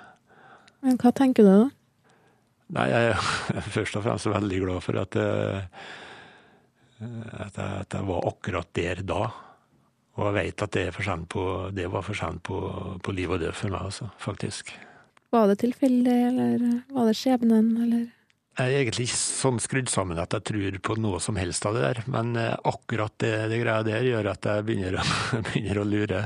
[0.82, 1.64] Men hva tenker du da?
[2.74, 5.70] Nei, jeg er først og fremst veldig glad for at, at,
[7.54, 9.45] jeg, at jeg var akkurat der da.
[10.16, 10.84] Og jeg vet at det,
[11.28, 12.58] på, det var forskjell på,
[13.04, 14.72] på liv og død for meg, altså, faktisk.
[15.34, 16.62] Var det tilfeldig, eller
[16.94, 18.06] var det skjebnen, eller?
[18.56, 21.76] Jeg er egentlig ikke sånn skrudd sammen at jeg tror på noe som helst av
[21.76, 25.04] det der, men eh, akkurat det, det greia der gjør at jeg begynner å,
[25.50, 26.22] begynner å lure.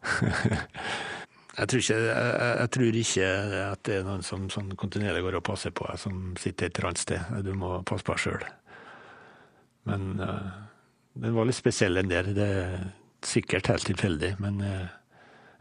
[1.58, 2.30] jeg, tror ikke, jeg,
[2.62, 3.28] jeg, tror ikke
[3.66, 6.80] at det er noen som sånn kontinuerlig går og passer på deg, som sitter et
[6.80, 7.36] eller annet sted.
[7.44, 8.48] Du må passe på deg sjøl.
[9.90, 10.48] Men uh,
[11.20, 12.32] den var litt spesiell, den der.
[12.36, 12.48] Det
[13.28, 14.88] sikkert helt tilfeldig, men uh,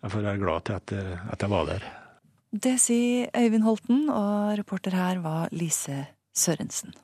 [0.04, 0.93] jeg får være glad til at,
[1.34, 1.88] at jeg var der.
[2.50, 6.95] Det sier Øyvind Holten, og reporter her var Lise Sørensen.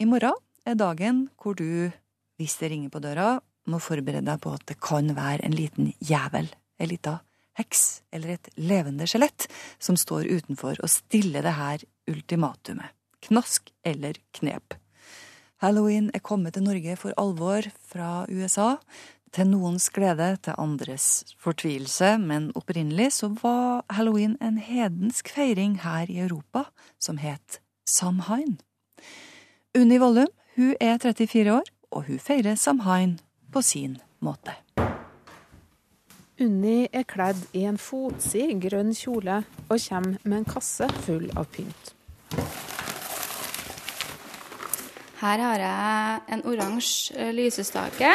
[0.00, 1.90] I morgen er dagen hvor du,
[2.36, 3.38] hvis det ringer på døra,
[3.70, 7.20] må forberede deg på at det kan være en liten jævel, ei lita
[7.60, 9.48] heks eller et levende skjelett
[9.82, 12.92] som står utenfor og stiller det her ultimatumet.
[13.20, 14.76] Knask eller knep.
[15.60, 18.78] Halloween er kommet til Norge for alvor fra USA.
[19.30, 26.10] Til noens glede, til andres fortvilelse, men opprinnelig så var halloween en hedensk feiring her
[26.10, 26.64] i Europa
[26.98, 28.58] som het Samhain.
[29.78, 33.20] Unni Vollum hun er 34 år, og hun feirer Samhain
[33.52, 34.56] på sin måte.
[36.40, 41.46] Unni er kledd i en fotsid grønn kjole og kommer med en kasse full av
[41.54, 41.94] pynt.
[45.20, 48.10] Her har jeg en oransje lysestake.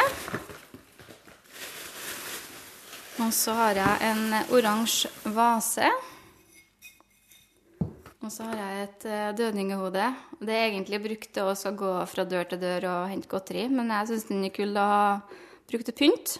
[3.16, 5.88] Og så har jeg en oransje vase.
[8.20, 10.10] Og så har jeg et eh, dødningehode.
[10.44, 13.88] Det er egentlig brukt til å gå fra dør til dør og hente godteri, men
[13.94, 15.08] jeg syns den er kul å ha
[15.70, 16.36] brukt til pynt.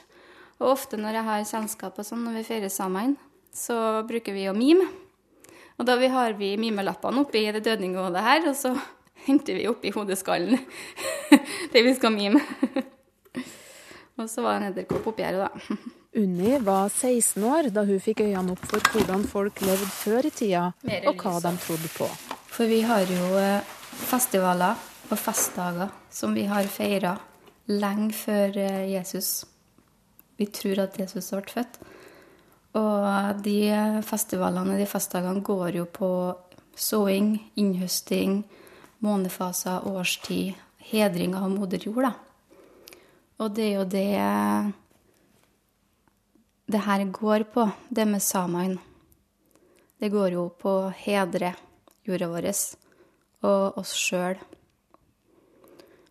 [0.61, 3.17] Og ofte når jeg har selskap og sånn, når vi feirer sammen,
[3.57, 4.91] så bruker vi å mime.
[5.81, 8.77] Og da vi har vi mimelappene oppi det dødninghodet her, og så
[9.31, 10.61] henter vi oppi hodeskallen
[11.73, 12.45] det vi skal mime.
[14.21, 15.95] og så var det en edderkopp oppi her, da.
[16.16, 20.31] Unni var 16 år da hun fikk øynene opp for hvordan folk levde før i
[20.33, 20.70] tida,
[21.11, 22.09] og hva de trodde på.
[22.48, 23.74] For vi har jo eh,
[24.09, 27.12] festivaler og festdager som vi har feira
[27.68, 29.44] lenge før eh, Jesus.
[30.40, 31.76] Vi tror at Jesus ble født.
[32.81, 33.59] Og de
[34.05, 36.11] festivalene de festdagene går jo på
[36.76, 38.40] såing, innhøsting,
[39.05, 40.57] månefaser, årstid,
[40.88, 42.12] hedring av moder jord, da.
[43.44, 44.11] Og det er jo det
[46.66, 48.79] det her går på, det med samene.
[49.98, 51.55] Det går jo på å hedre
[52.05, 52.48] jorda vår
[53.46, 54.38] og oss sjøl.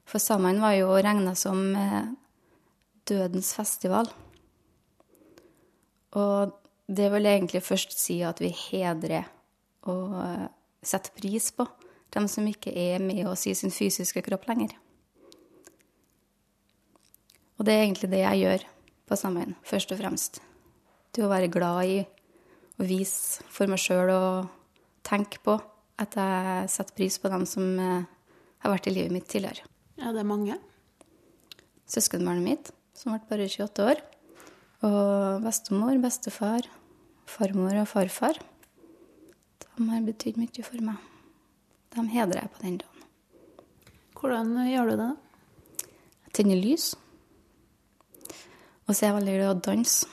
[0.07, 2.07] For samene var jo regna som eh,
[3.09, 4.07] dødens festival.
[6.15, 6.53] Og
[6.87, 9.27] det vil egentlig først si at vi hedrer
[9.89, 10.47] og eh,
[10.85, 11.67] setter pris på
[12.15, 14.71] dem som ikke er med oss i sin fysiske kropp lenger.
[17.59, 18.65] Og det er egentlig det jeg gjør
[19.05, 20.41] på sammen, først og fremst.
[21.15, 21.99] Til å være glad i
[22.75, 24.49] å vise for meg sjøl og
[25.05, 25.57] tenke på
[26.01, 28.07] at jeg setter pris på dem som eh,
[28.63, 29.63] har vært i livet mitt tidligere.
[30.01, 30.57] Ja, det er mange?
[31.87, 34.01] Søskenbarnet mitt, som ble bare 28 år.
[34.85, 36.67] Og bestemor, bestefar,
[37.29, 38.41] farmor og farfar.
[39.75, 40.99] De har betydd mye for meg.
[41.95, 43.07] De hedrer jeg på den dagen.
[44.15, 45.09] Hvordan gjør du det?
[46.25, 46.91] Jeg tenner lys.
[48.85, 50.09] Og så er jeg veldig glad i å danse.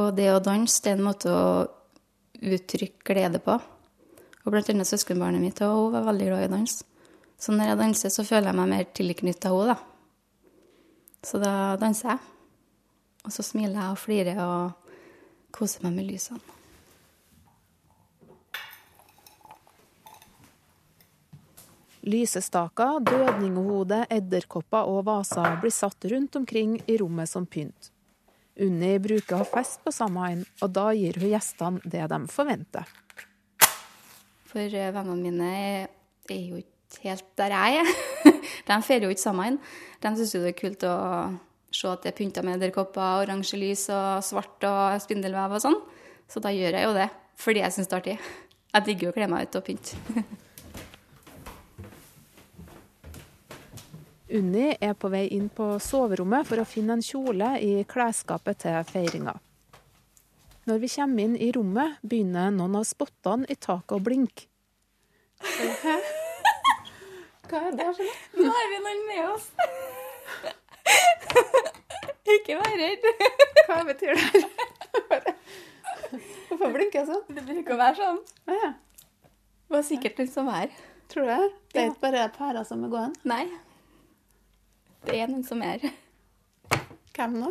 [0.00, 1.44] Og det å danse, det er en måte å
[2.42, 3.58] uttrykke glede på.
[4.42, 6.88] Og blant annet søskenbarnet mitt og hun var veldig glad i å danse.
[7.38, 10.46] Så når jeg danser, så føler jeg meg mer tilknytta henne, da.
[11.26, 12.22] Så da danser jeg.
[13.22, 14.90] Og så smiler jeg og flirer og
[15.54, 16.61] koser meg med lysene.
[22.02, 27.92] Lysestaker, dødninghode, edderkopper og vaser blir satt rundt omkring i rommet som pynt.
[28.60, 32.90] Unni bruker å feste fest på Samhain, og da gir hun gjestene det de forventer.
[34.50, 35.52] For eh, vennene mine
[36.28, 37.94] er jo ikke helt der jeg er.
[38.68, 39.56] De feirer jo ikke Samhain.
[40.02, 40.94] De syns jo det er kult å
[41.72, 45.78] se at det er pynta med edderkopper, oransje lys og svart og spindelvev og sånn.
[46.28, 47.08] Så da gjør jeg jo det
[47.42, 48.16] fordi jeg syns det er artig.
[48.72, 49.96] Jeg digger å kle meg ut og pynte.
[54.32, 58.78] Unni er på vei inn på soverommet for å finne en kjole i klesskapet til
[58.88, 59.34] feiringa.
[60.68, 64.46] Når vi kommer inn i rommet, begynner noen av spottene i taket å blinke.
[65.42, 65.96] Hæ?
[67.50, 67.88] Hva er det?
[67.96, 68.46] for noe?
[68.46, 69.48] Nå har vi noen med oss.
[72.36, 73.04] Ikke vær redd.
[73.66, 74.44] Hva betyr det?
[76.48, 77.26] Hvorfor blinker jeg sånn?
[77.28, 78.22] Det bruker å være sånn.
[78.54, 78.70] Ja.
[79.66, 80.72] Det var sikkert noen som er.
[81.12, 81.50] Tror du det?
[81.74, 83.20] Det er ikke bare pærer som er gående?
[83.28, 83.44] Nei.
[85.06, 85.78] Det er noen som er.
[87.16, 87.48] Hvem nå?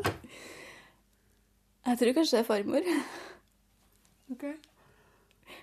[1.85, 2.83] Jeg tror kanskje det er farmor.
[4.31, 4.43] Ok.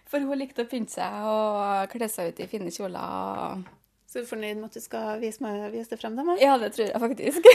[0.09, 3.63] For hun likte å pynte seg og kle seg ut i fine kjoler.
[4.09, 6.15] Så du er fornøyd med at du skal vise, meg, vise det frem?
[6.17, 7.41] Da, Ja, det tror jeg faktisk.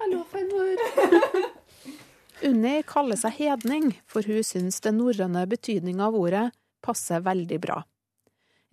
[0.00, 0.76] Hallo, farmor.
[2.46, 6.46] Unni kaller seg hedning, for hun syns den norrøne betydninga av ordet
[6.84, 7.78] passer veldig bra.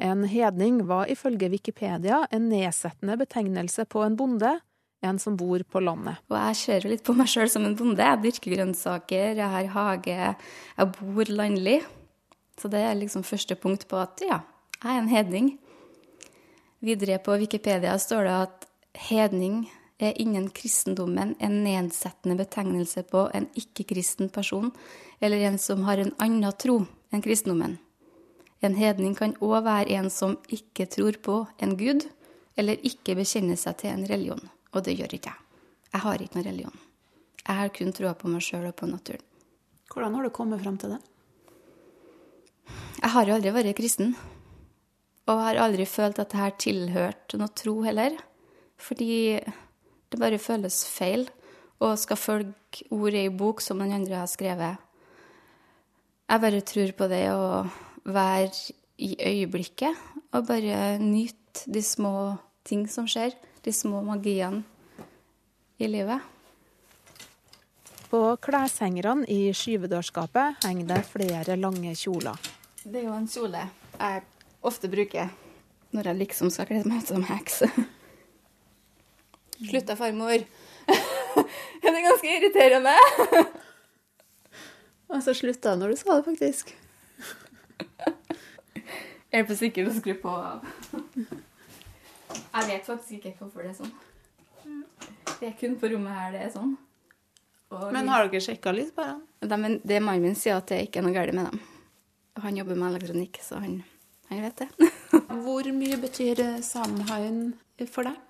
[0.03, 4.57] En hedning var ifølge Wikipedia en nedsettende betegnelse på en bonde,
[5.03, 6.19] en som bor på landet.
[6.27, 8.03] Og jeg ser jo litt på meg sjøl som en bonde.
[8.03, 10.17] Jeg dyrker grønnsaker, jeg har hage,
[10.77, 11.77] jeg bor landlig.
[12.59, 14.41] Så det er liksom første punkt på at ja,
[14.81, 15.53] jeg er en hedning.
[16.83, 18.67] Videre på Wikipedia står det at
[19.07, 19.63] hedning
[20.03, 24.73] er innen kristendommen en nedsettende betegnelse på en ikke-kristen person,
[25.23, 26.81] eller en som har en annen tro
[27.13, 27.79] enn kristendommen.
[28.63, 32.06] En hedning kan òg være en som ikke tror på en gud,
[32.56, 34.43] eller ikke bekjenner seg til en religion.
[34.71, 35.39] Og det gjør ikke jeg.
[35.93, 36.78] Jeg har ikke noen religion.
[37.43, 39.26] Jeg har kun troa på meg sjøl og på naturen.
[39.91, 41.02] Hvordan har du kommet fram til det?
[43.02, 44.15] Jeg har jo aldri vært kristen.
[45.28, 48.15] Og jeg har aldri følt at det her tilhørte noe tro heller.
[48.80, 51.28] Fordi det bare føles feil
[51.84, 54.80] å skal følge ordet i bok som noen andre har skrevet.
[56.32, 57.43] Jeg bare tror på det å
[58.05, 58.51] være
[58.97, 59.95] i øyeblikket
[60.31, 62.35] og bare nyte de små
[62.65, 63.35] ting som skjer.
[63.63, 64.63] De små magiene
[65.79, 66.19] i livet.
[68.11, 72.37] På kleshengerne i skyvedørskapet henger det flere lange kjoler.
[72.83, 73.63] Det er jo en kjole
[73.93, 74.21] jeg
[74.63, 75.31] ofte bruker
[75.93, 77.61] når jeg liksom skal kle meg ut som heks.
[79.63, 80.43] Slutta, farmor.
[81.81, 82.95] det er ganske irriterende.
[85.13, 86.73] Og så slutta når du sa det, faktisk.
[89.34, 90.32] Jeg er på sikkert å skru på.
[92.38, 93.93] Jeg vet faktisk ikke hvorfor det er sånn.
[95.39, 96.76] Det er kun på rommet her det er sånn.
[97.74, 99.24] Og Men har dere sjekka lys på dem?
[99.82, 101.63] det Mannen min sier at det ikke er noe galt med dem.
[102.46, 103.80] Han jobber med elektronikk, så han,
[104.30, 104.91] han vet det.
[105.48, 107.41] Hvor mye betyr Samhain
[107.89, 108.22] for deg?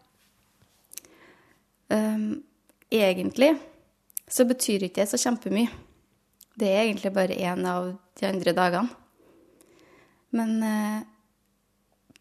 [1.92, 2.44] Um,
[2.88, 3.58] egentlig
[4.32, 5.68] så betyr ikke det så kjempemye.
[6.56, 9.03] Det er egentlig bare én av de andre dagene.
[10.34, 11.04] Men eh,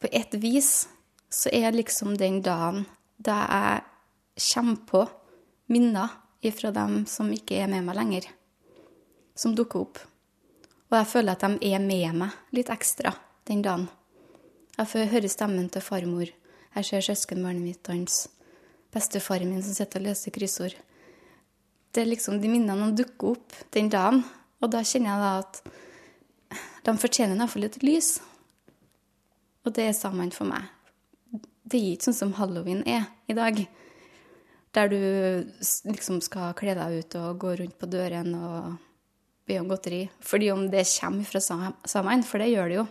[0.01, 0.89] på et vis
[1.33, 2.85] så er liksom den dagen
[3.17, 5.03] da jeg kommer på
[5.73, 8.27] minner ifra dem som ikke er med meg lenger,
[9.35, 10.01] som dukker opp.
[10.91, 13.15] Og jeg føler at de er med meg litt ekstra
[13.49, 13.89] den dagen.
[14.77, 16.29] Jeg får høre stemmen til farmor.
[16.73, 18.29] Jeg ser søskenbarnet mitt danse.
[18.93, 20.75] Bestefaren min som sitter og løser kryssord.
[21.93, 24.21] Det er liksom de minnene som dukker opp den dagen.
[24.61, 25.63] Og da kjenner jeg da at
[26.83, 28.17] de fortjener iallfall et lys.
[29.63, 30.67] Og det er sammen for meg.
[31.63, 33.61] Det er ikke sånn som halloween er i dag.
[34.73, 34.97] Der du
[35.87, 38.73] liksom skal kle deg ut og gå rundt på døren og
[39.47, 40.07] be om godteri.
[40.21, 42.87] Fordi om det kommer fra samene, for det gjør det jo.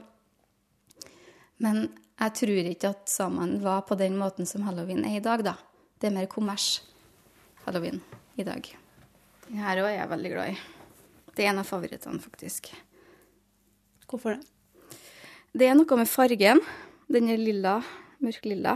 [1.61, 1.83] Men
[2.21, 5.57] jeg tror ikke at samene var på den måten som halloween er i dag, da.
[5.99, 6.79] Det er mer kommers
[7.65, 7.99] halloween
[8.39, 8.65] i dag.
[9.47, 10.55] Den her òg er jeg veldig glad i.
[11.35, 12.71] Det er en av favorittene, faktisk.
[14.11, 14.43] Hvorfor det?
[15.55, 16.59] Det er noe med fargen.
[17.11, 17.77] Den er lilla,
[18.23, 18.75] mørk lilla.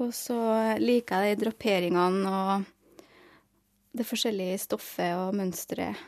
[0.00, 0.36] Og så
[0.80, 2.64] liker jeg de draperingene og
[3.96, 6.00] det forskjellige stoffet og mønsteret.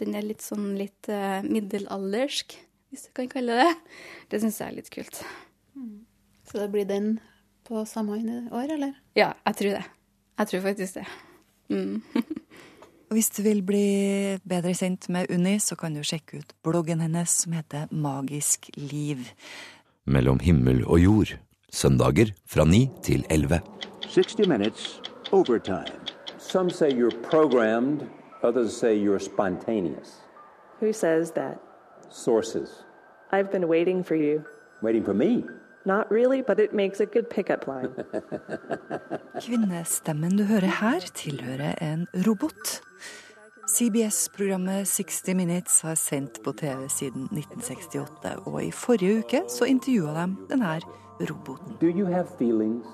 [0.00, 2.56] Den er litt sånn litt uh, middelaldersk,
[2.92, 3.72] hvis du kan kalle det.
[4.32, 5.20] Det syns jeg er litt kult.
[6.48, 7.14] Så det blir den
[7.68, 8.16] på samme
[8.52, 8.96] år, eller?
[9.16, 9.84] Ja, jeg tror det.
[10.40, 11.06] Jeg tror faktisk det.
[11.72, 12.00] Mm.
[13.12, 17.02] Og Hvis du vil bli bedre kjent med Unni, så kan du sjekke ut bloggen
[17.04, 19.18] hennes som heter Magisk liv.
[20.08, 21.32] Mellom himmel og jord.
[21.68, 23.58] Søndager fra 9 til 11.
[24.08, 25.92] 60 minutes overtime.
[26.38, 28.08] Some say you're programmed,
[28.42, 30.08] others say you're spontaneous.
[30.80, 31.60] Who says that?
[32.08, 32.70] Sources.
[33.30, 34.40] I've been waiting for you.
[34.82, 35.44] Waiting for me?
[35.84, 37.92] Not really, but it makes a good pickup line.
[39.44, 42.80] Kvinnestemmen du hører her, tilhører en robot.
[43.72, 50.12] CBS-programmet 60 Minutes har sendt på TV siden 1968, og i forrige uke så intervjua
[50.12, 50.80] de denne
[51.30, 51.76] roboten.
[51.80, 52.86] Do you have feelings?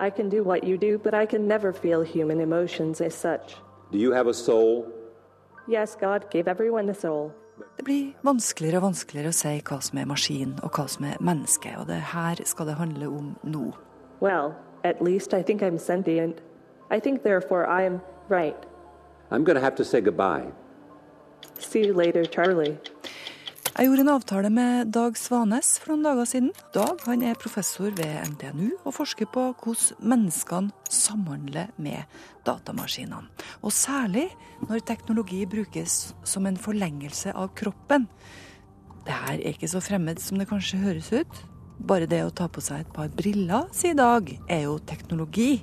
[0.00, 3.60] I can do what you do, but I can never feel human emotions as such.
[3.92, 4.84] Do you have a soul?
[5.68, 7.30] Yes, God gave everyone a soul.
[7.76, 11.20] Det blir vanskeligere og vanskeligere å si hva som er maskin og hva som er
[11.20, 13.72] menneske, og det her skal det handle om nå.
[14.20, 14.54] Well,
[14.84, 16.42] at least I think I'm sentient.
[16.90, 18.71] I think therefore I'm right.
[19.32, 20.52] I'm going to have to say goodbye.
[21.58, 22.76] See you later, Charlie.
[23.72, 26.50] Jeg gjorde en avtale med Dag Svanes for noen dager siden.
[26.74, 32.04] Dag han er professor ved NTNU og forsker på hvordan menneskene samhandler med
[32.44, 33.30] datamaskinene.
[33.64, 34.26] Og særlig
[34.68, 38.04] når teknologi brukes som en forlengelse av kroppen.
[39.06, 41.40] Det her er ikke så fremmed som det kanskje høres ut.
[41.80, 45.62] Bare det å ta på seg et par briller, sier Dag, er jo teknologi.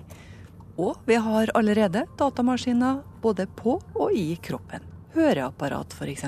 [0.80, 4.86] Og vi har allerede datamaskiner både på og i kroppen.
[5.16, 6.24] Høreapparat, f.eks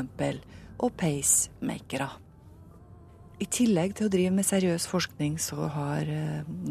[0.82, 2.10] og pacemakere.
[3.42, 6.10] I tillegg til å drive med seriøs forskning, så har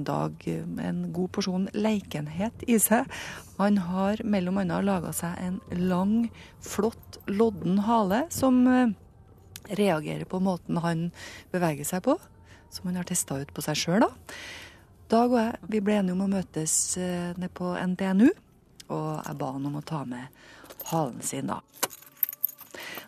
[0.06, 3.08] Dag en god porsjon leikenhet i seg.
[3.58, 5.58] Han har mellom annet laga seg en
[5.90, 6.28] lang,
[6.62, 8.62] flott, lodden hale som
[9.70, 11.08] reagerer på måten han
[11.54, 12.18] beveger seg på.
[12.70, 14.12] Som han har testa ut på seg sjøl, da.
[15.10, 18.28] Dag og jeg vi ble enige om å møtes nede på NTNU,
[18.94, 20.28] og jeg ba han om å ta med
[20.90, 21.58] halen sin, da.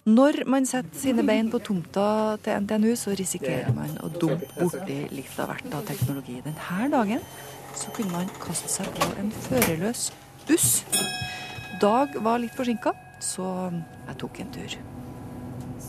[0.02, 4.96] Når man setter sine bein på tomta til NTNU, så risikerer man å dumpe borti
[5.14, 6.40] litt av hvert av teknologi.
[6.42, 7.22] Denne dagen
[7.78, 10.08] så kunne man kaste seg på en førerløs
[10.48, 10.72] buss.
[11.82, 13.46] Dag var litt forsinka, så
[14.08, 14.76] jeg tok en tur.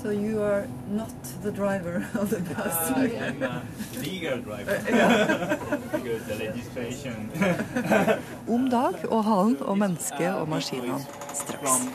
[0.04, 2.91] So you are not the driver of the bus?
[2.91, 3.64] Uh, I'm a
[4.01, 4.76] legal driver.
[5.93, 7.32] Because the legislation.
[8.56, 10.99] Om Dag og halen og mennesket og maskinene
[11.32, 11.88] straks.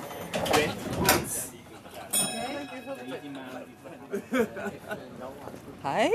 [5.85, 6.09] Hei.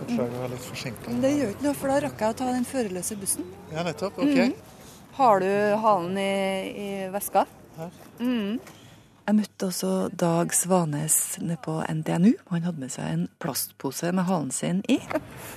[0.00, 1.14] Beklager å være litt forsinka.
[1.22, 3.46] Det gjør ikke noe, for da rakk jeg å ta den førerløse bussen.
[3.70, 4.18] Ja, nettopp.
[4.18, 4.34] Ok.
[4.34, 4.56] Mm.
[5.20, 5.52] Har du
[5.86, 6.32] halen i,
[6.74, 7.46] i veska?
[7.78, 7.94] Her.
[8.18, 8.58] Mm.
[9.26, 12.28] Jeg møtte også Dag Svanes nede på NTNU.
[12.52, 15.00] Han hadde med seg en plastpose med halen sin i.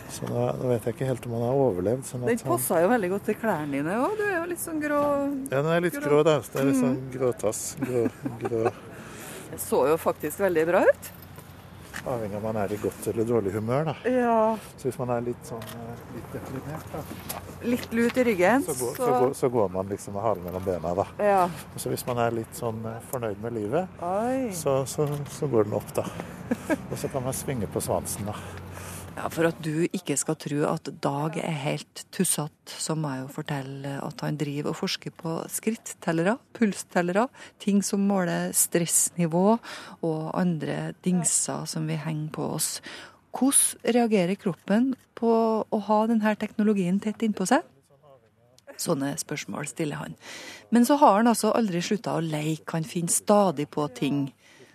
[0.10, 2.08] Så da, da vet jeg ikke helt om han har overlevd.
[2.10, 4.16] Sånn Den passa jo veldig godt til klærne dine òg.
[4.18, 5.04] Du er jo litt sånn grå
[5.52, 6.40] Ja, den er litt grå, da.
[6.42, 7.12] Det er litt sånn Mm.
[7.14, 7.62] gråtass.
[7.86, 8.04] Grå,
[8.42, 8.64] grå.
[9.52, 11.12] Det så jo faktisk veldig bra ut.
[12.08, 13.96] Avhengig av om man er i godt eller dårlig humør, da.
[14.10, 14.58] Ja.
[14.78, 18.64] Så hvis man er litt sånn eh, litt deprimert, da, Litt lut i ryggen.
[18.64, 21.06] så går, så, går, så går man liksom med halen mellom bena, da.
[21.20, 21.42] Ja.
[21.74, 24.00] Og så hvis man er litt sånn eh, fornøyd med livet,
[24.56, 26.08] så, så, så går den opp, da.
[26.92, 28.38] Og så kan man svinge på svansen, da.
[29.20, 33.26] Ja, For at du ikke skal tro at Dag er helt tussete, så må jeg
[33.26, 37.26] jo fortelle at han driver og forsker på skrittellere, pulstellere,
[37.60, 39.44] ting som måler stressnivå
[40.08, 42.70] og andre dingser som vi henger på oss.
[43.36, 45.34] Hvordan reagerer kroppen på
[45.68, 47.68] å ha denne teknologien tett innpå seg?
[48.80, 50.16] Sånne spørsmål stiller han.
[50.72, 52.72] Men så har han altså aldri slutta å leke.
[52.72, 54.30] Han finner stadig på ting.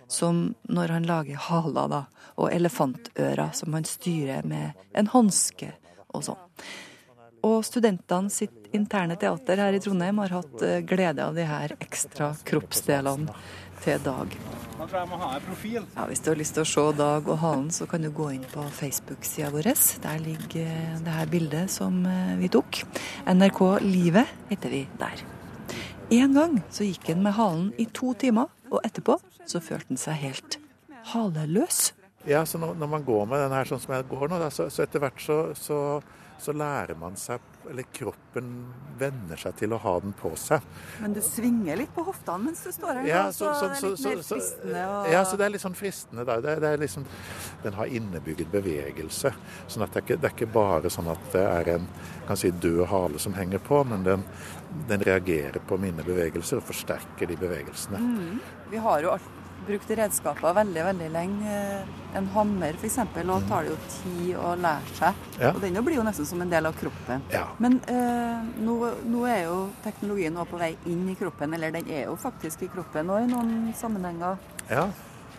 [0.05, 2.03] Som når han lager haler da,
[2.35, 5.71] og elefantører som han styrer med en hanske
[6.15, 6.41] og sånn.
[7.45, 11.75] Og studentene sitt interne teater her i Trondheim har hatt eh, glede av de her
[11.77, 13.35] ekstra kroppsdelene
[13.83, 14.33] til Dag.
[15.95, 18.31] Ja, Hvis du har lyst til å se Dag og halen, så kan du gå
[18.33, 19.69] inn på Facebook-sida vår.
[20.03, 22.81] Der ligger eh, det her bildet som eh, vi tok.
[23.29, 25.25] NRK Livet heter vi der.
[26.15, 30.01] En gang så gikk han med halen i to timer, og etterpå så følte han
[30.01, 30.59] seg helt
[31.13, 31.93] haleløs.
[32.25, 34.51] Ja, så når, når man går med den her sånn som jeg går nå, da,
[34.53, 35.79] så, så etter hvert så, så,
[36.41, 38.49] så lærer man seg Eller kroppen
[38.99, 40.63] venner seg til å ha den på seg.
[41.01, 43.89] Men du svinger litt på hoftene mens du står her, Ja, så, så, det så,
[43.89, 44.83] er litt mer fristende.
[44.85, 45.07] Og...
[45.13, 46.25] ja, så det er litt sånn fristende.
[46.27, 46.37] Da.
[46.45, 47.07] Det, det er liksom,
[47.63, 49.33] den har innebygget bevegelse.
[49.67, 51.89] sånn at det er, ikke, det er ikke bare sånn at det er en
[52.27, 54.27] kan si, død hale som henger på, men den,
[54.89, 58.01] den reagerer på mine bevegelser og forsterker de bevegelsene.
[58.01, 58.39] Mm.
[58.71, 59.33] Vi har jo alt,
[59.67, 61.55] brukt redskaper veldig veldig lenge.
[62.15, 62.99] En hammer f.eks.
[63.23, 65.23] og tar det jo tid å lære seg.
[65.41, 65.51] Ja.
[65.51, 67.25] Og den blir jo nesten som en del av kroppen.
[67.33, 67.47] Ja.
[67.63, 68.77] Men eh, nå,
[69.09, 72.63] nå er jo teknologien også på vei inn i kroppen, eller den er jo faktisk
[72.65, 74.39] i kroppen òg i noen sammenhenger.
[74.69, 74.87] Ja,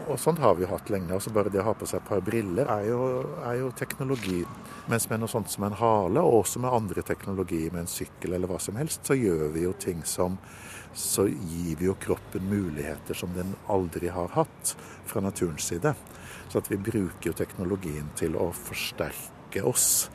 [0.05, 1.15] og sånt har vi jo hatt lenge.
[1.15, 3.01] altså Bare det å ha på seg et par briller er jo,
[3.47, 4.43] er jo teknologi.
[4.91, 8.37] Mens med noe sånt som en hale, og også med andre teknologi, med en sykkel
[8.37, 10.37] eller hva som helst, så gjør vi jo ting som
[10.97, 15.93] Så gir vi jo kroppen muligheter som den aldri har hatt fra naturens side.
[16.49, 20.07] Så at vi bruker jo teknologien til å forsterke oss.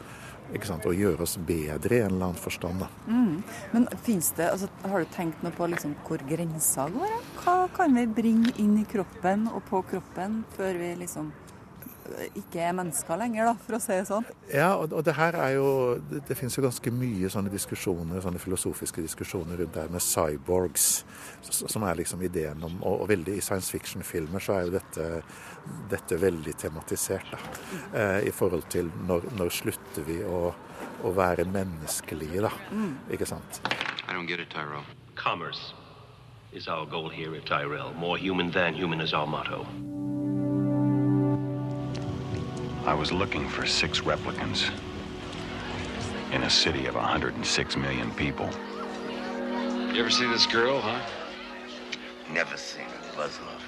[0.52, 0.88] Ikke sant?
[0.90, 2.82] Og gjøre oss bedre i en eller annen forstand.
[2.82, 2.90] da.
[3.08, 3.44] Mm.
[3.72, 7.14] Men det, altså, har du tenkt noe på liksom hvor grensa går?
[7.44, 11.32] Hva kan vi bringe inn i kroppen og på kroppen før vi liksom
[12.38, 14.28] ikke er mennesker lenger, da, for å si det sånn?
[14.52, 15.70] Ja, og, og det her er jo
[16.10, 20.04] Det, det finnes jo ganske mye sånne diskusjoner, sånne filosofiske diskusjoner rundt det her med
[20.06, 20.88] cyborgs,
[21.42, 25.08] som er liksom ideen om Og, og veldig i science fiction-filmer så er jo dette,
[25.92, 27.40] dette veldig tematisert, da.
[27.94, 30.52] Eh, I forhold til når, når slutter vi å,
[31.04, 32.52] å være menneskelige, da.
[32.72, 32.96] Mm.
[33.14, 33.62] Ikke sant?
[34.08, 34.84] I don't get it, Tyrell.
[35.16, 35.74] Commerce
[36.54, 37.94] is our goal here at Tyrell.
[37.98, 39.66] More human than human is our motto.
[42.86, 44.70] I was looking for six replicants
[46.32, 48.50] in a city of 106 million people.
[49.94, 51.00] You ever see this girl, huh?
[52.34, 53.02] Never seen a.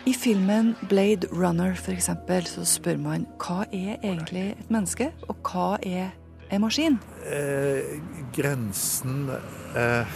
[0.05, 5.36] I filmen Blade Runner for eksempel, så spør man hva er egentlig et menneske, og
[5.43, 6.09] hva er
[6.51, 6.97] en maskin?
[7.26, 7.99] Eh,
[8.34, 9.30] grensen
[9.76, 10.07] eh,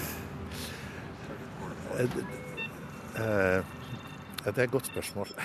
[2.00, 3.77] eh,
[4.48, 5.28] eh, Det er et godt spørsmål.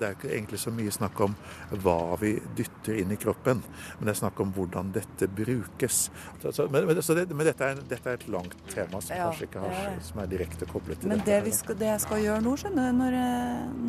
[0.00, 1.34] Det er ikke egentlig så mye snakk om
[1.84, 3.58] hva vi dytter inn i kroppen,
[3.98, 5.98] men det er snakk om hvordan dette brukes.
[6.40, 9.50] Så, men, men, det, men dette, er, dette, er, et langt tema som Ja, kanskje
[9.50, 10.06] ikke har, det det.
[10.08, 11.42] som er direkte koblet til Men dette.
[11.44, 11.58] det, da.
[11.58, 13.18] skal, det jeg skal gjøre nå, skjønner du, når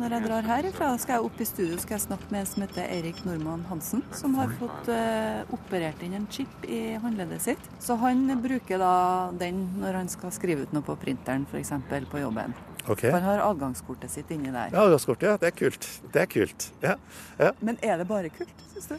[0.02, 2.66] når jeg drar herifra, skal jeg opp i studio skal jeg snakke med en som
[2.66, 7.68] heter Eirik Normann Hansen, som har fått uh, operert inn en chip i håndleddet sitt.
[7.80, 8.94] Så han bruker da
[9.40, 11.72] den når han skal skrive ut noe på printeren, f.eks.
[12.12, 12.54] på jobben.
[12.86, 13.10] Okay.
[13.10, 14.70] Han har adgangskortet sitt inni der.
[14.72, 15.36] Ja, adgangskort, ja.
[15.38, 15.88] Det er kult.
[16.12, 16.72] Det er kult.
[16.82, 16.96] Ja.
[17.38, 17.52] ja.
[17.60, 18.96] Men er det bare kult, syns du?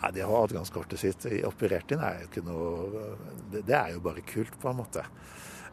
[0.00, 3.04] Ja, Det å ha adgangskortet sitt operert inn er jo ikke noe
[3.52, 5.04] Det, er jo bare kult, på en måte.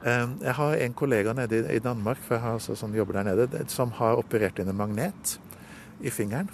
[0.01, 3.21] Um, Jeg har en kollega nede i, i Danmark for jeg har altså sånn jobber
[3.21, 5.37] der nede, som har operert inn en magnet
[6.01, 6.49] i fingeren.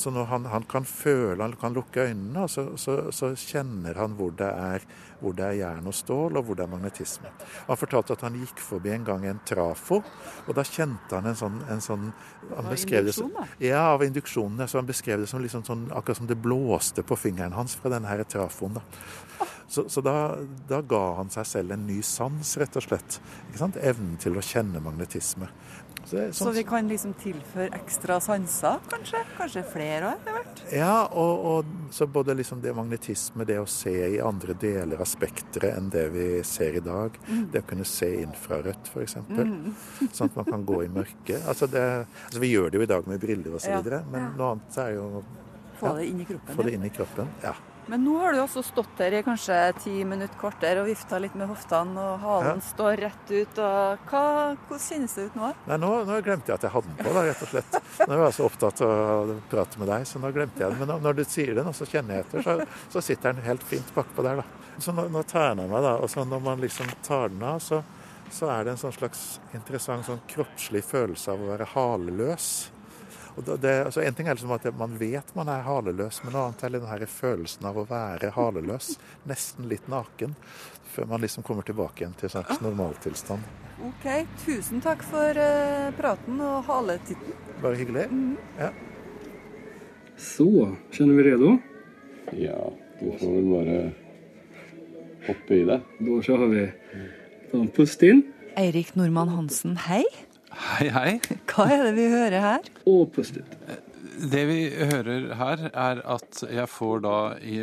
[0.00, 4.16] Så når han, han kan føle, han kan lukke øynene, så, så, så kjenner han
[4.18, 4.84] hvor det, er,
[5.20, 7.30] hvor det er jern og stål, og hvor det er magnetisme.
[7.68, 10.00] Han fortalte at han gikk forbi en gang en trafo,
[10.46, 12.08] og da kjente han en sånn, en sånn
[12.54, 14.68] han beskrev det som- Ja, av induksjonene.
[14.68, 17.90] Så han beskrev det som liksom sånn, akkurat som det blåste på fingeren hans fra
[17.90, 18.74] denne her trafoen.
[18.74, 18.82] da.
[19.68, 20.36] Så, så da,
[20.68, 23.16] da ga han seg selv en ny sans, rett og slett.
[23.48, 23.76] Ikke sant?
[23.80, 25.48] Evnen til å kjenne magnetisme.
[26.04, 29.22] Så det er Så sånn- vi kan liksom tilføre ekstra sanser, kanskje?
[29.38, 30.62] Kanskje flere òg, etter hvert?
[30.72, 35.06] Ja, og, og så både liksom det magnetisme, det å se i andre deler av
[35.06, 37.10] spekteret enn det vi ser i dag.
[37.28, 37.50] Mm.
[37.52, 39.16] Det å kunne se infrarødt, f.eks.
[39.28, 39.74] Mm.
[40.12, 41.40] Sånn at man kan gå i mørket.
[41.48, 44.02] Altså det, altså vi gjør det jo i dag med briller osv., Ja.
[44.10, 44.30] men Ja.
[44.36, 45.24] noe annet er jo
[45.80, 47.52] Få det inn i kroppen, Få det inn i kroppen, ja.
[47.86, 51.34] Men nå har du også stått her i kanskje ti minutter, kvarter og vifta litt
[51.36, 52.64] med hoftene, og halen Ja.
[52.64, 53.58] står rett ut.
[53.58, 54.22] og hva,
[54.56, 55.50] Hvordan kjennes det ut nå?
[55.68, 57.76] Nei, nå, nå glemte jeg at jeg hadde den på, da, rett og slett.
[58.08, 58.88] Nå var jeg så opptatt av
[59.34, 60.78] å prate med deg, så nå glemte jeg den.
[60.88, 62.66] Men når du sier det, nå, så kjenner jeg etter, så,
[62.96, 64.44] så sitter den helt fint bakpå der, da.
[64.80, 65.94] Så nå, nå tar jeg den av meg, da.
[66.00, 67.82] Og så når man liksom tar den av, så,
[68.32, 72.70] så er det en sånn slags interessant sånn kroppslig følelse av å være haleløs.
[73.34, 76.62] Det, altså En ting er liksom at man vet man er haleløs, men noe annet
[76.62, 78.94] er den følelsen av å være haleløs.
[79.30, 80.36] Nesten litt naken.
[80.94, 83.42] Før man liksom kommer tilbake igjen til en slags normaltilstand.
[83.82, 84.06] OK,
[84.44, 87.34] tusen takk for eh, praten og haletitten.
[87.58, 88.06] Bare hyggelig.
[88.60, 88.70] Ja.
[90.14, 90.46] Så,
[90.94, 91.56] kjenner vi redo?
[92.38, 92.60] Ja,
[93.00, 93.80] du får vel bare
[95.26, 95.80] hoppe i det.
[96.22, 96.68] så har vi.
[97.54, 98.22] En pust inn.
[98.58, 100.04] Eirik Normann Hansen, hei.
[100.54, 101.10] Hei, hei.
[101.50, 102.70] Hva er det vi hører her?
[102.90, 103.56] Og pust ut.
[104.14, 107.14] Det vi hører her, er at jeg får da,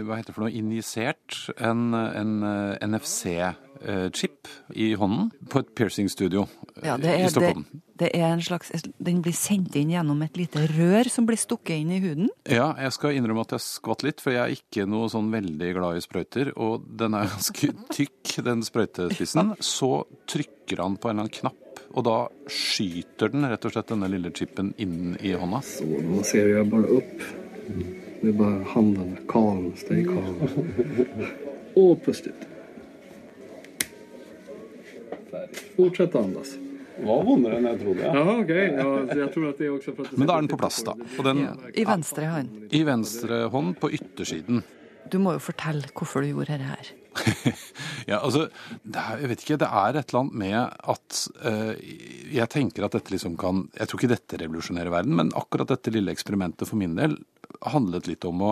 [0.03, 6.43] hva heter det for noe, injisert en, en eh, NFC-chip i hånden på et piercingstudio
[6.75, 10.21] eh, Ja, det i er, det, det er en slags Den blir sendt inn gjennom
[10.25, 12.29] et lite rør som blir stukket inn i huden.
[12.49, 15.71] Ja, jeg skal innrømme at jeg skvatt litt, for jeg er ikke noe sånn veldig
[15.77, 16.51] glad i sprøyter.
[16.59, 19.55] Og den er ganske tykk, den sprøytespissen.
[19.63, 19.93] Så
[20.29, 21.60] trykker han på en eller annen knapp,
[21.91, 22.17] og da
[22.51, 25.61] skyter den rett og slett denne lille chipen inn i hånda.
[25.65, 27.27] Så man ser jeg bare opp
[28.21, 30.41] Det er bare handen, kan, stay calm.
[31.79, 32.43] Og pust ut.
[35.77, 36.51] Fortsett å andas.
[37.01, 38.11] Var vondere enn jeg trodde.
[38.13, 38.51] Ja, ok.
[38.51, 38.87] Ja,
[39.23, 40.93] jag tror at det er også Men da er den på plass, da.
[41.17, 42.65] Og den, I venstre hånd.
[42.69, 44.61] I venstre hånd på yttersiden.
[45.09, 46.91] Du må jo fortelle hvorfor du gjorde dette her.
[48.09, 51.73] Ja, altså, er, jeg vet ikke, det er et eller annet med at uh,
[52.33, 55.93] jeg tenker at dette liksom kan Jeg tror ikke dette revolusjonerer verden, men akkurat dette
[55.93, 57.19] lille eksperimentet for min del
[57.59, 58.51] handlet litt om å,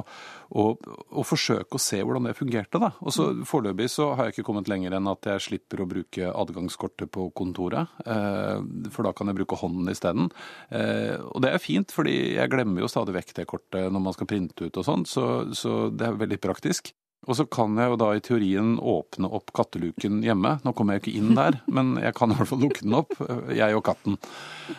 [0.59, 0.65] å,
[1.09, 2.81] å forsøke å se hvordan det fungerte.
[2.81, 2.91] da.
[2.99, 6.29] Og så Foreløpig så har jeg ikke kommet lenger enn at jeg slipper å bruke
[6.29, 7.91] adgangskortet på kontoret.
[8.05, 8.59] Eh,
[8.93, 10.29] for da kan jeg bruke hånden isteden.
[10.69, 14.17] Eh, og det er fint, fordi jeg glemmer jo stadig vekk det kortet når man
[14.17, 16.93] skal printe ut og sånn, så, så det er veldig praktisk.
[17.27, 20.55] Og så kan jeg jo da i teorien åpne opp katteluken hjemme.
[20.63, 22.99] Nå kommer jeg jo ikke inn der, men jeg kan i hvert fall lukke den
[23.01, 23.15] opp,
[23.53, 24.19] jeg og katten.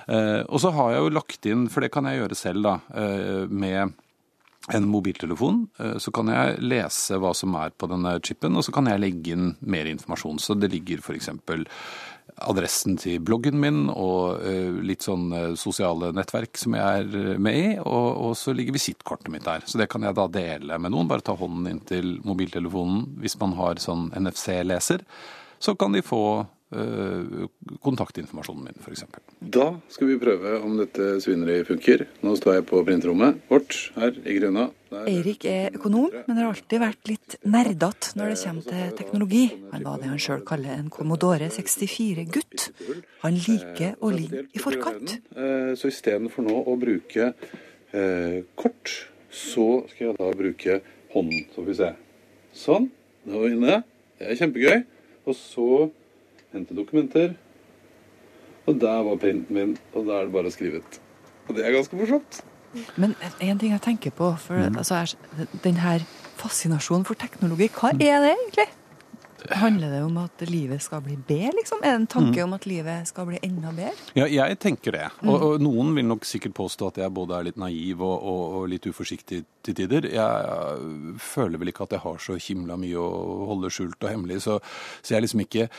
[0.07, 2.78] Eh, og så har jeg jo lagt inn, for det kan jeg gjøre selv da,
[2.97, 3.99] eh, med
[4.68, 8.74] en mobiltelefon, eh, så kan jeg lese hva som er på denne chipen, og så
[8.74, 10.41] kan jeg legge inn mer informasjon.
[10.43, 11.30] Så det ligger f.eks.
[12.37, 17.59] adressen til bloggen min og eh, litt sånn eh, sosiale nettverk som jeg er med
[17.59, 19.64] i, og, og så ligger visittkortet mitt der.
[19.66, 21.11] Så det kan jeg da dele med noen.
[21.11, 25.05] Bare ta hånden inn til mobiltelefonen hvis man har sånn NFC-leser.
[25.61, 26.49] Så kan de få eh,
[27.83, 29.05] kontaktinformasjonen min, f.eks.
[29.41, 32.05] Da skal vi prøve om dette svineriet funker.
[32.25, 34.68] Nå står jeg på printerrommet vårt her i Grønna.
[34.91, 39.43] Der- Eirik er økonom, men har alltid vært litt nerdete når det kommer til teknologi.
[39.73, 42.71] Han var det han sjøl kaller en Commodore 64-gutt.
[43.23, 45.18] Han liker å ligge i forkant.
[45.37, 47.33] Eh, Så istedenfor nå å bruke
[47.93, 50.81] eh, kort, så skal jeg da bruke
[51.14, 51.47] hånden.
[51.55, 51.93] Så får vi se.
[52.55, 52.91] Sånn.
[53.27, 53.83] Nå er vi inne.
[54.18, 54.85] Det er kjempegøy.
[55.27, 55.91] Og så
[56.55, 57.34] hente dokumenter.
[58.68, 61.01] Og der var printen min, og da er det bare å skrive ut.
[61.48, 62.42] Og det er ganske morsomt.
[63.01, 66.05] Men en ting jeg tenker på, for altså, er, den her
[66.40, 68.68] fascinasjonen for teknologi, hva er det egentlig?
[69.57, 71.80] Handler det om at livet skal bli bedre, liksom?
[71.80, 73.96] Er det en tanke om at livet skal bli enda bedre?
[74.18, 75.07] Ja, jeg tenker det.
[75.24, 78.42] Og, og noen vil nok sikkert påstå at jeg både er litt naiv og, og,
[78.61, 80.11] og litt uforsiktig til tider.
[80.12, 84.42] Jeg føler vel ikke at jeg har så himla mye å holde skjult og hemmelig,
[84.44, 84.61] så,
[85.01, 85.70] så jeg er liksom ikke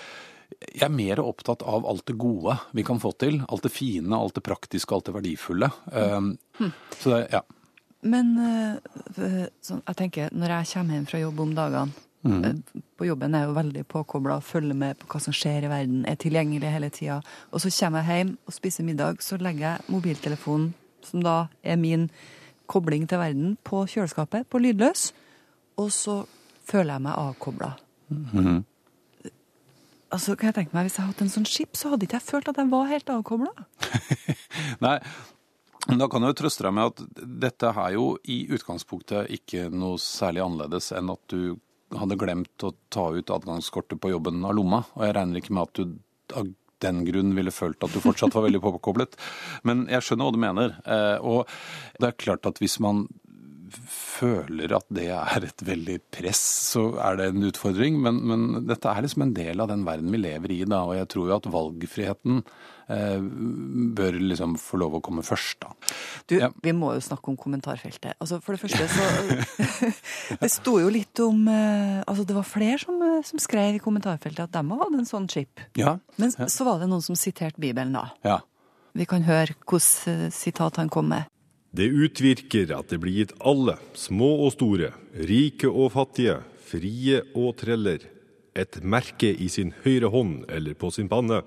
[0.60, 3.42] jeg er mer opptatt av alt det gode vi kan få til.
[3.48, 5.72] Alt det fine, alt det praktiske, alt det verdifulle.
[5.92, 6.38] Um,
[7.00, 7.42] Så det, ja.
[8.02, 8.34] Men
[9.62, 11.92] sånn, jeg tenker, når jeg kommer hjem fra jobb om dagene
[12.26, 15.70] øh, På jobben er jeg jo veldig påkobla, følger med på hva som skjer i
[15.70, 17.20] verden, er tilgjengelig hele tida.
[17.52, 20.72] Og så kommer jeg hjem og spiser middag, så legger jeg mobiltelefonen,
[21.06, 22.10] som da er min
[22.70, 25.12] kobling til verden, på kjøleskapet, på lydløs.
[25.82, 26.22] Og så
[26.66, 27.74] føler jeg meg avkobla.
[28.10, 28.64] Mhm.
[30.12, 32.18] Altså, kan jeg tenke meg, Hvis jeg hadde hatt en sånn skip, så hadde ikke
[32.20, 33.52] jeg følt at jeg var helt avkobla.
[34.86, 34.98] Nei,
[35.88, 40.00] da kan jeg jo trøste deg med at dette er jo i utgangspunktet ikke noe
[40.02, 41.56] særlig annerledes enn at du
[41.98, 44.84] hadde glemt å ta ut adgangskortet på jobben av lomma.
[44.96, 46.52] Og jeg regner ikke med at du av
[46.82, 49.18] den grunn ville følt at du fortsatt var veldig påkoblet.
[49.68, 50.78] Men jeg skjønner hva du mener.
[50.86, 51.44] Eh, Og
[52.00, 53.04] det er klart at hvis man
[54.22, 56.42] føler at det er et veldig press,
[56.72, 57.98] så er det en utfordring.
[58.04, 60.84] Men, men dette er liksom en del av den verden vi lever i, da.
[60.88, 62.44] Og jeg tror jo at valgfriheten
[62.92, 63.24] eh,
[63.98, 65.74] bør liksom få lov å komme først, da.
[66.30, 68.16] Du, vi må jo snakke om kommentarfeltet.
[68.22, 69.90] Altså, for det første så
[70.42, 73.84] Det sto jo litt om eh, Altså, det var flere som, eh, som skrev i
[73.84, 75.64] kommentarfeltet at de hadde en sånn chip.
[75.80, 75.98] Ja.
[76.22, 76.50] Men ja.
[76.52, 78.10] så var det noen som siterte Bibelen, da.
[78.28, 78.42] ja.
[78.92, 81.31] Vi kan høre hvilket sitat han kom med.
[81.72, 87.56] Det utvirker at det blir gitt alle, små og store, rike og fattige, frie og
[87.62, 88.04] treller,
[88.52, 91.40] et merke i sin høyre hånd eller på sin panne,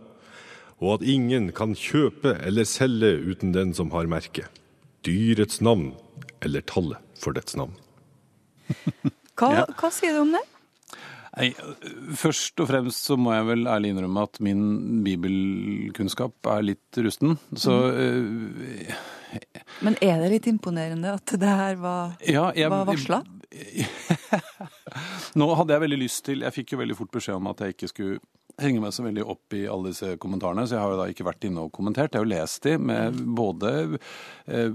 [0.80, 4.48] og at ingen kan kjøpe eller selge uten den som har merket,
[5.04, 5.92] dyrets navn
[6.40, 7.76] eller tallet for dets navn.
[9.34, 10.40] Hva, hva sier du om det?
[11.34, 11.48] Nei,
[12.14, 14.60] først og fremst så må jeg vel ærlig innrømme at min
[15.02, 17.34] bibelkunnskap er litt rusten.
[17.58, 18.94] Så eh,
[19.82, 23.22] Men er det litt imponerende at det her var, Ja, jeg- var varsla?
[25.38, 27.74] Nå hadde jeg veldig lyst til Jeg fikk jo veldig fort beskjed om at jeg
[27.76, 28.18] ikke skulle
[28.62, 31.26] henge meg så veldig opp i alle disse kommentarene, så jeg har jo da ikke
[31.26, 32.12] vært inne og kommentert.
[32.14, 33.72] Jeg har jo lest de med både
[34.46, 34.70] eh,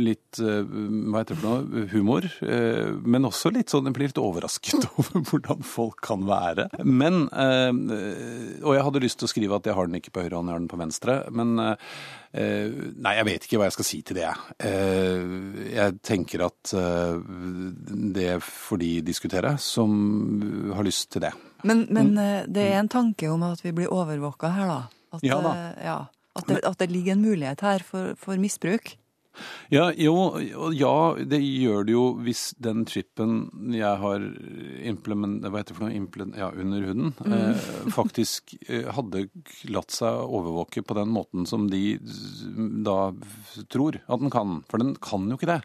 [0.00, 4.10] litt eh, hva heter det for noe, humor, eh, men også litt sånn, jeg blir
[4.12, 6.68] litt overrasket over hvordan folk kan være.
[6.86, 10.24] Men, eh, og jeg hadde lyst til å skrive at jeg har den ikke på
[10.26, 11.76] høyre hånd, jeg har den på venstre, men eh,
[12.30, 14.28] Nei, jeg vet ikke hva jeg skal si til det.
[14.62, 15.24] Eh,
[15.74, 16.70] Jeg tenker at
[18.14, 19.90] det får de diskutere som
[20.76, 21.32] har lyst til det.
[21.64, 24.80] Men, men eh, det er en tanke om at vi blir overvåka her, da.
[25.12, 25.52] At, Ja da.
[25.56, 25.98] eh, ja,
[26.38, 28.96] at, det, at det ligger en mulighet her for, for misbruk.
[29.70, 30.14] Ja, jo,
[30.74, 34.24] ja, det gjør det jo hvis den chipen jeg har
[34.90, 37.36] implement, hva heter det for noe, implement, ja, under huden, Mm.
[37.36, 39.28] eh, faktisk eh, hadde
[39.70, 41.98] latt seg overvåke på den måten som de
[42.84, 43.12] da
[43.70, 44.58] tror at den kan.
[44.68, 45.60] For den kan jo ikke det.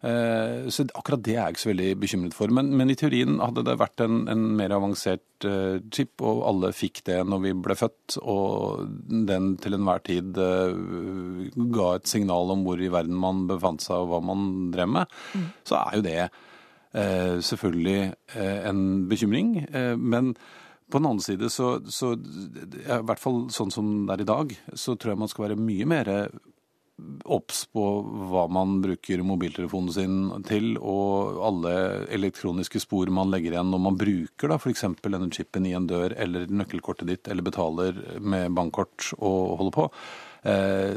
[0.00, 2.52] Eh, Så akkurat det er jeg ikke så veldig bekymret for.
[2.56, 6.72] Men, men i teorien hadde det vært en, en mer avansert eh, chip, og alle
[6.76, 8.86] fikk det når vi ble født, og
[9.28, 14.00] den til enhver tid eh, ga et signal om hvor i verden man befant seg
[14.00, 15.20] og hva man drev med,
[15.68, 16.22] så er jo det
[16.90, 17.98] selvfølgelig
[18.66, 19.52] en bekymring.
[19.94, 20.32] Men
[20.90, 24.54] på den annen side så, så i hvert fall sånn som det er i dag,
[24.74, 26.10] så tror jeg man skal være mye mer
[27.30, 27.84] obs på
[28.30, 30.14] hva man bruker mobiltelefonen sin
[30.48, 31.74] til, og alle
[32.12, 34.84] elektroniske spor man legger igjen når man bruker da f.eks.
[35.04, 39.88] denne chipen i en dør, eller nøkkelkortet ditt, eller betaler med bankkort og holder på.
[40.42, 40.96] Eh,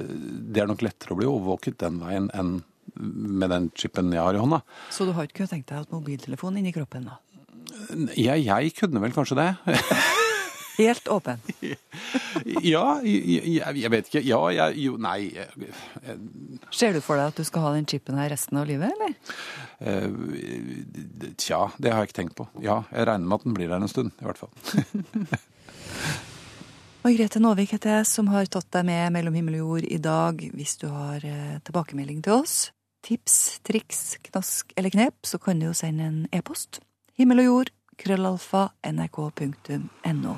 [0.54, 2.62] Det er nok lettere å bli overvåket den veien enn
[2.96, 4.62] med den chipen jeg har i hånda.
[4.94, 7.20] Så du har ikke tenkt deg at mobiltelefonen inni kroppen, da?
[8.16, 9.50] Jeg, jeg kunne vel kanskje det.
[10.78, 11.38] Helt åpen.
[12.74, 14.22] ja, jeg, jeg vet ikke.
[14.26, 15.18] Ja, jeg Jo, nei.
[15.36, 15.68] jeg-
[16.04, 16.18] jeg-
[16.74, 19.14] Ser du for deg at du skal ha den chipen her resten av livet, eller?
[19.84, 22.48] Uh, Tja, det har jeg ikke tenkt på.
[22.64, 24.50] Ja, jeg regner med at den blir der en stund, i hvert fall.
[27.04, 30.40] Margrethe Nåvik heter jeg, som har tatt deg med mellom himmel og jord i dag.
[30.56, 32.56] Hvis du har eh, tilbakemelding til oss,
[33.04, 36.80] tips, triks, knask eller knep, så kan du jo sende en e-post.
[37.20, 40.38] Himmel og jord, krøllalfa, nrk.no.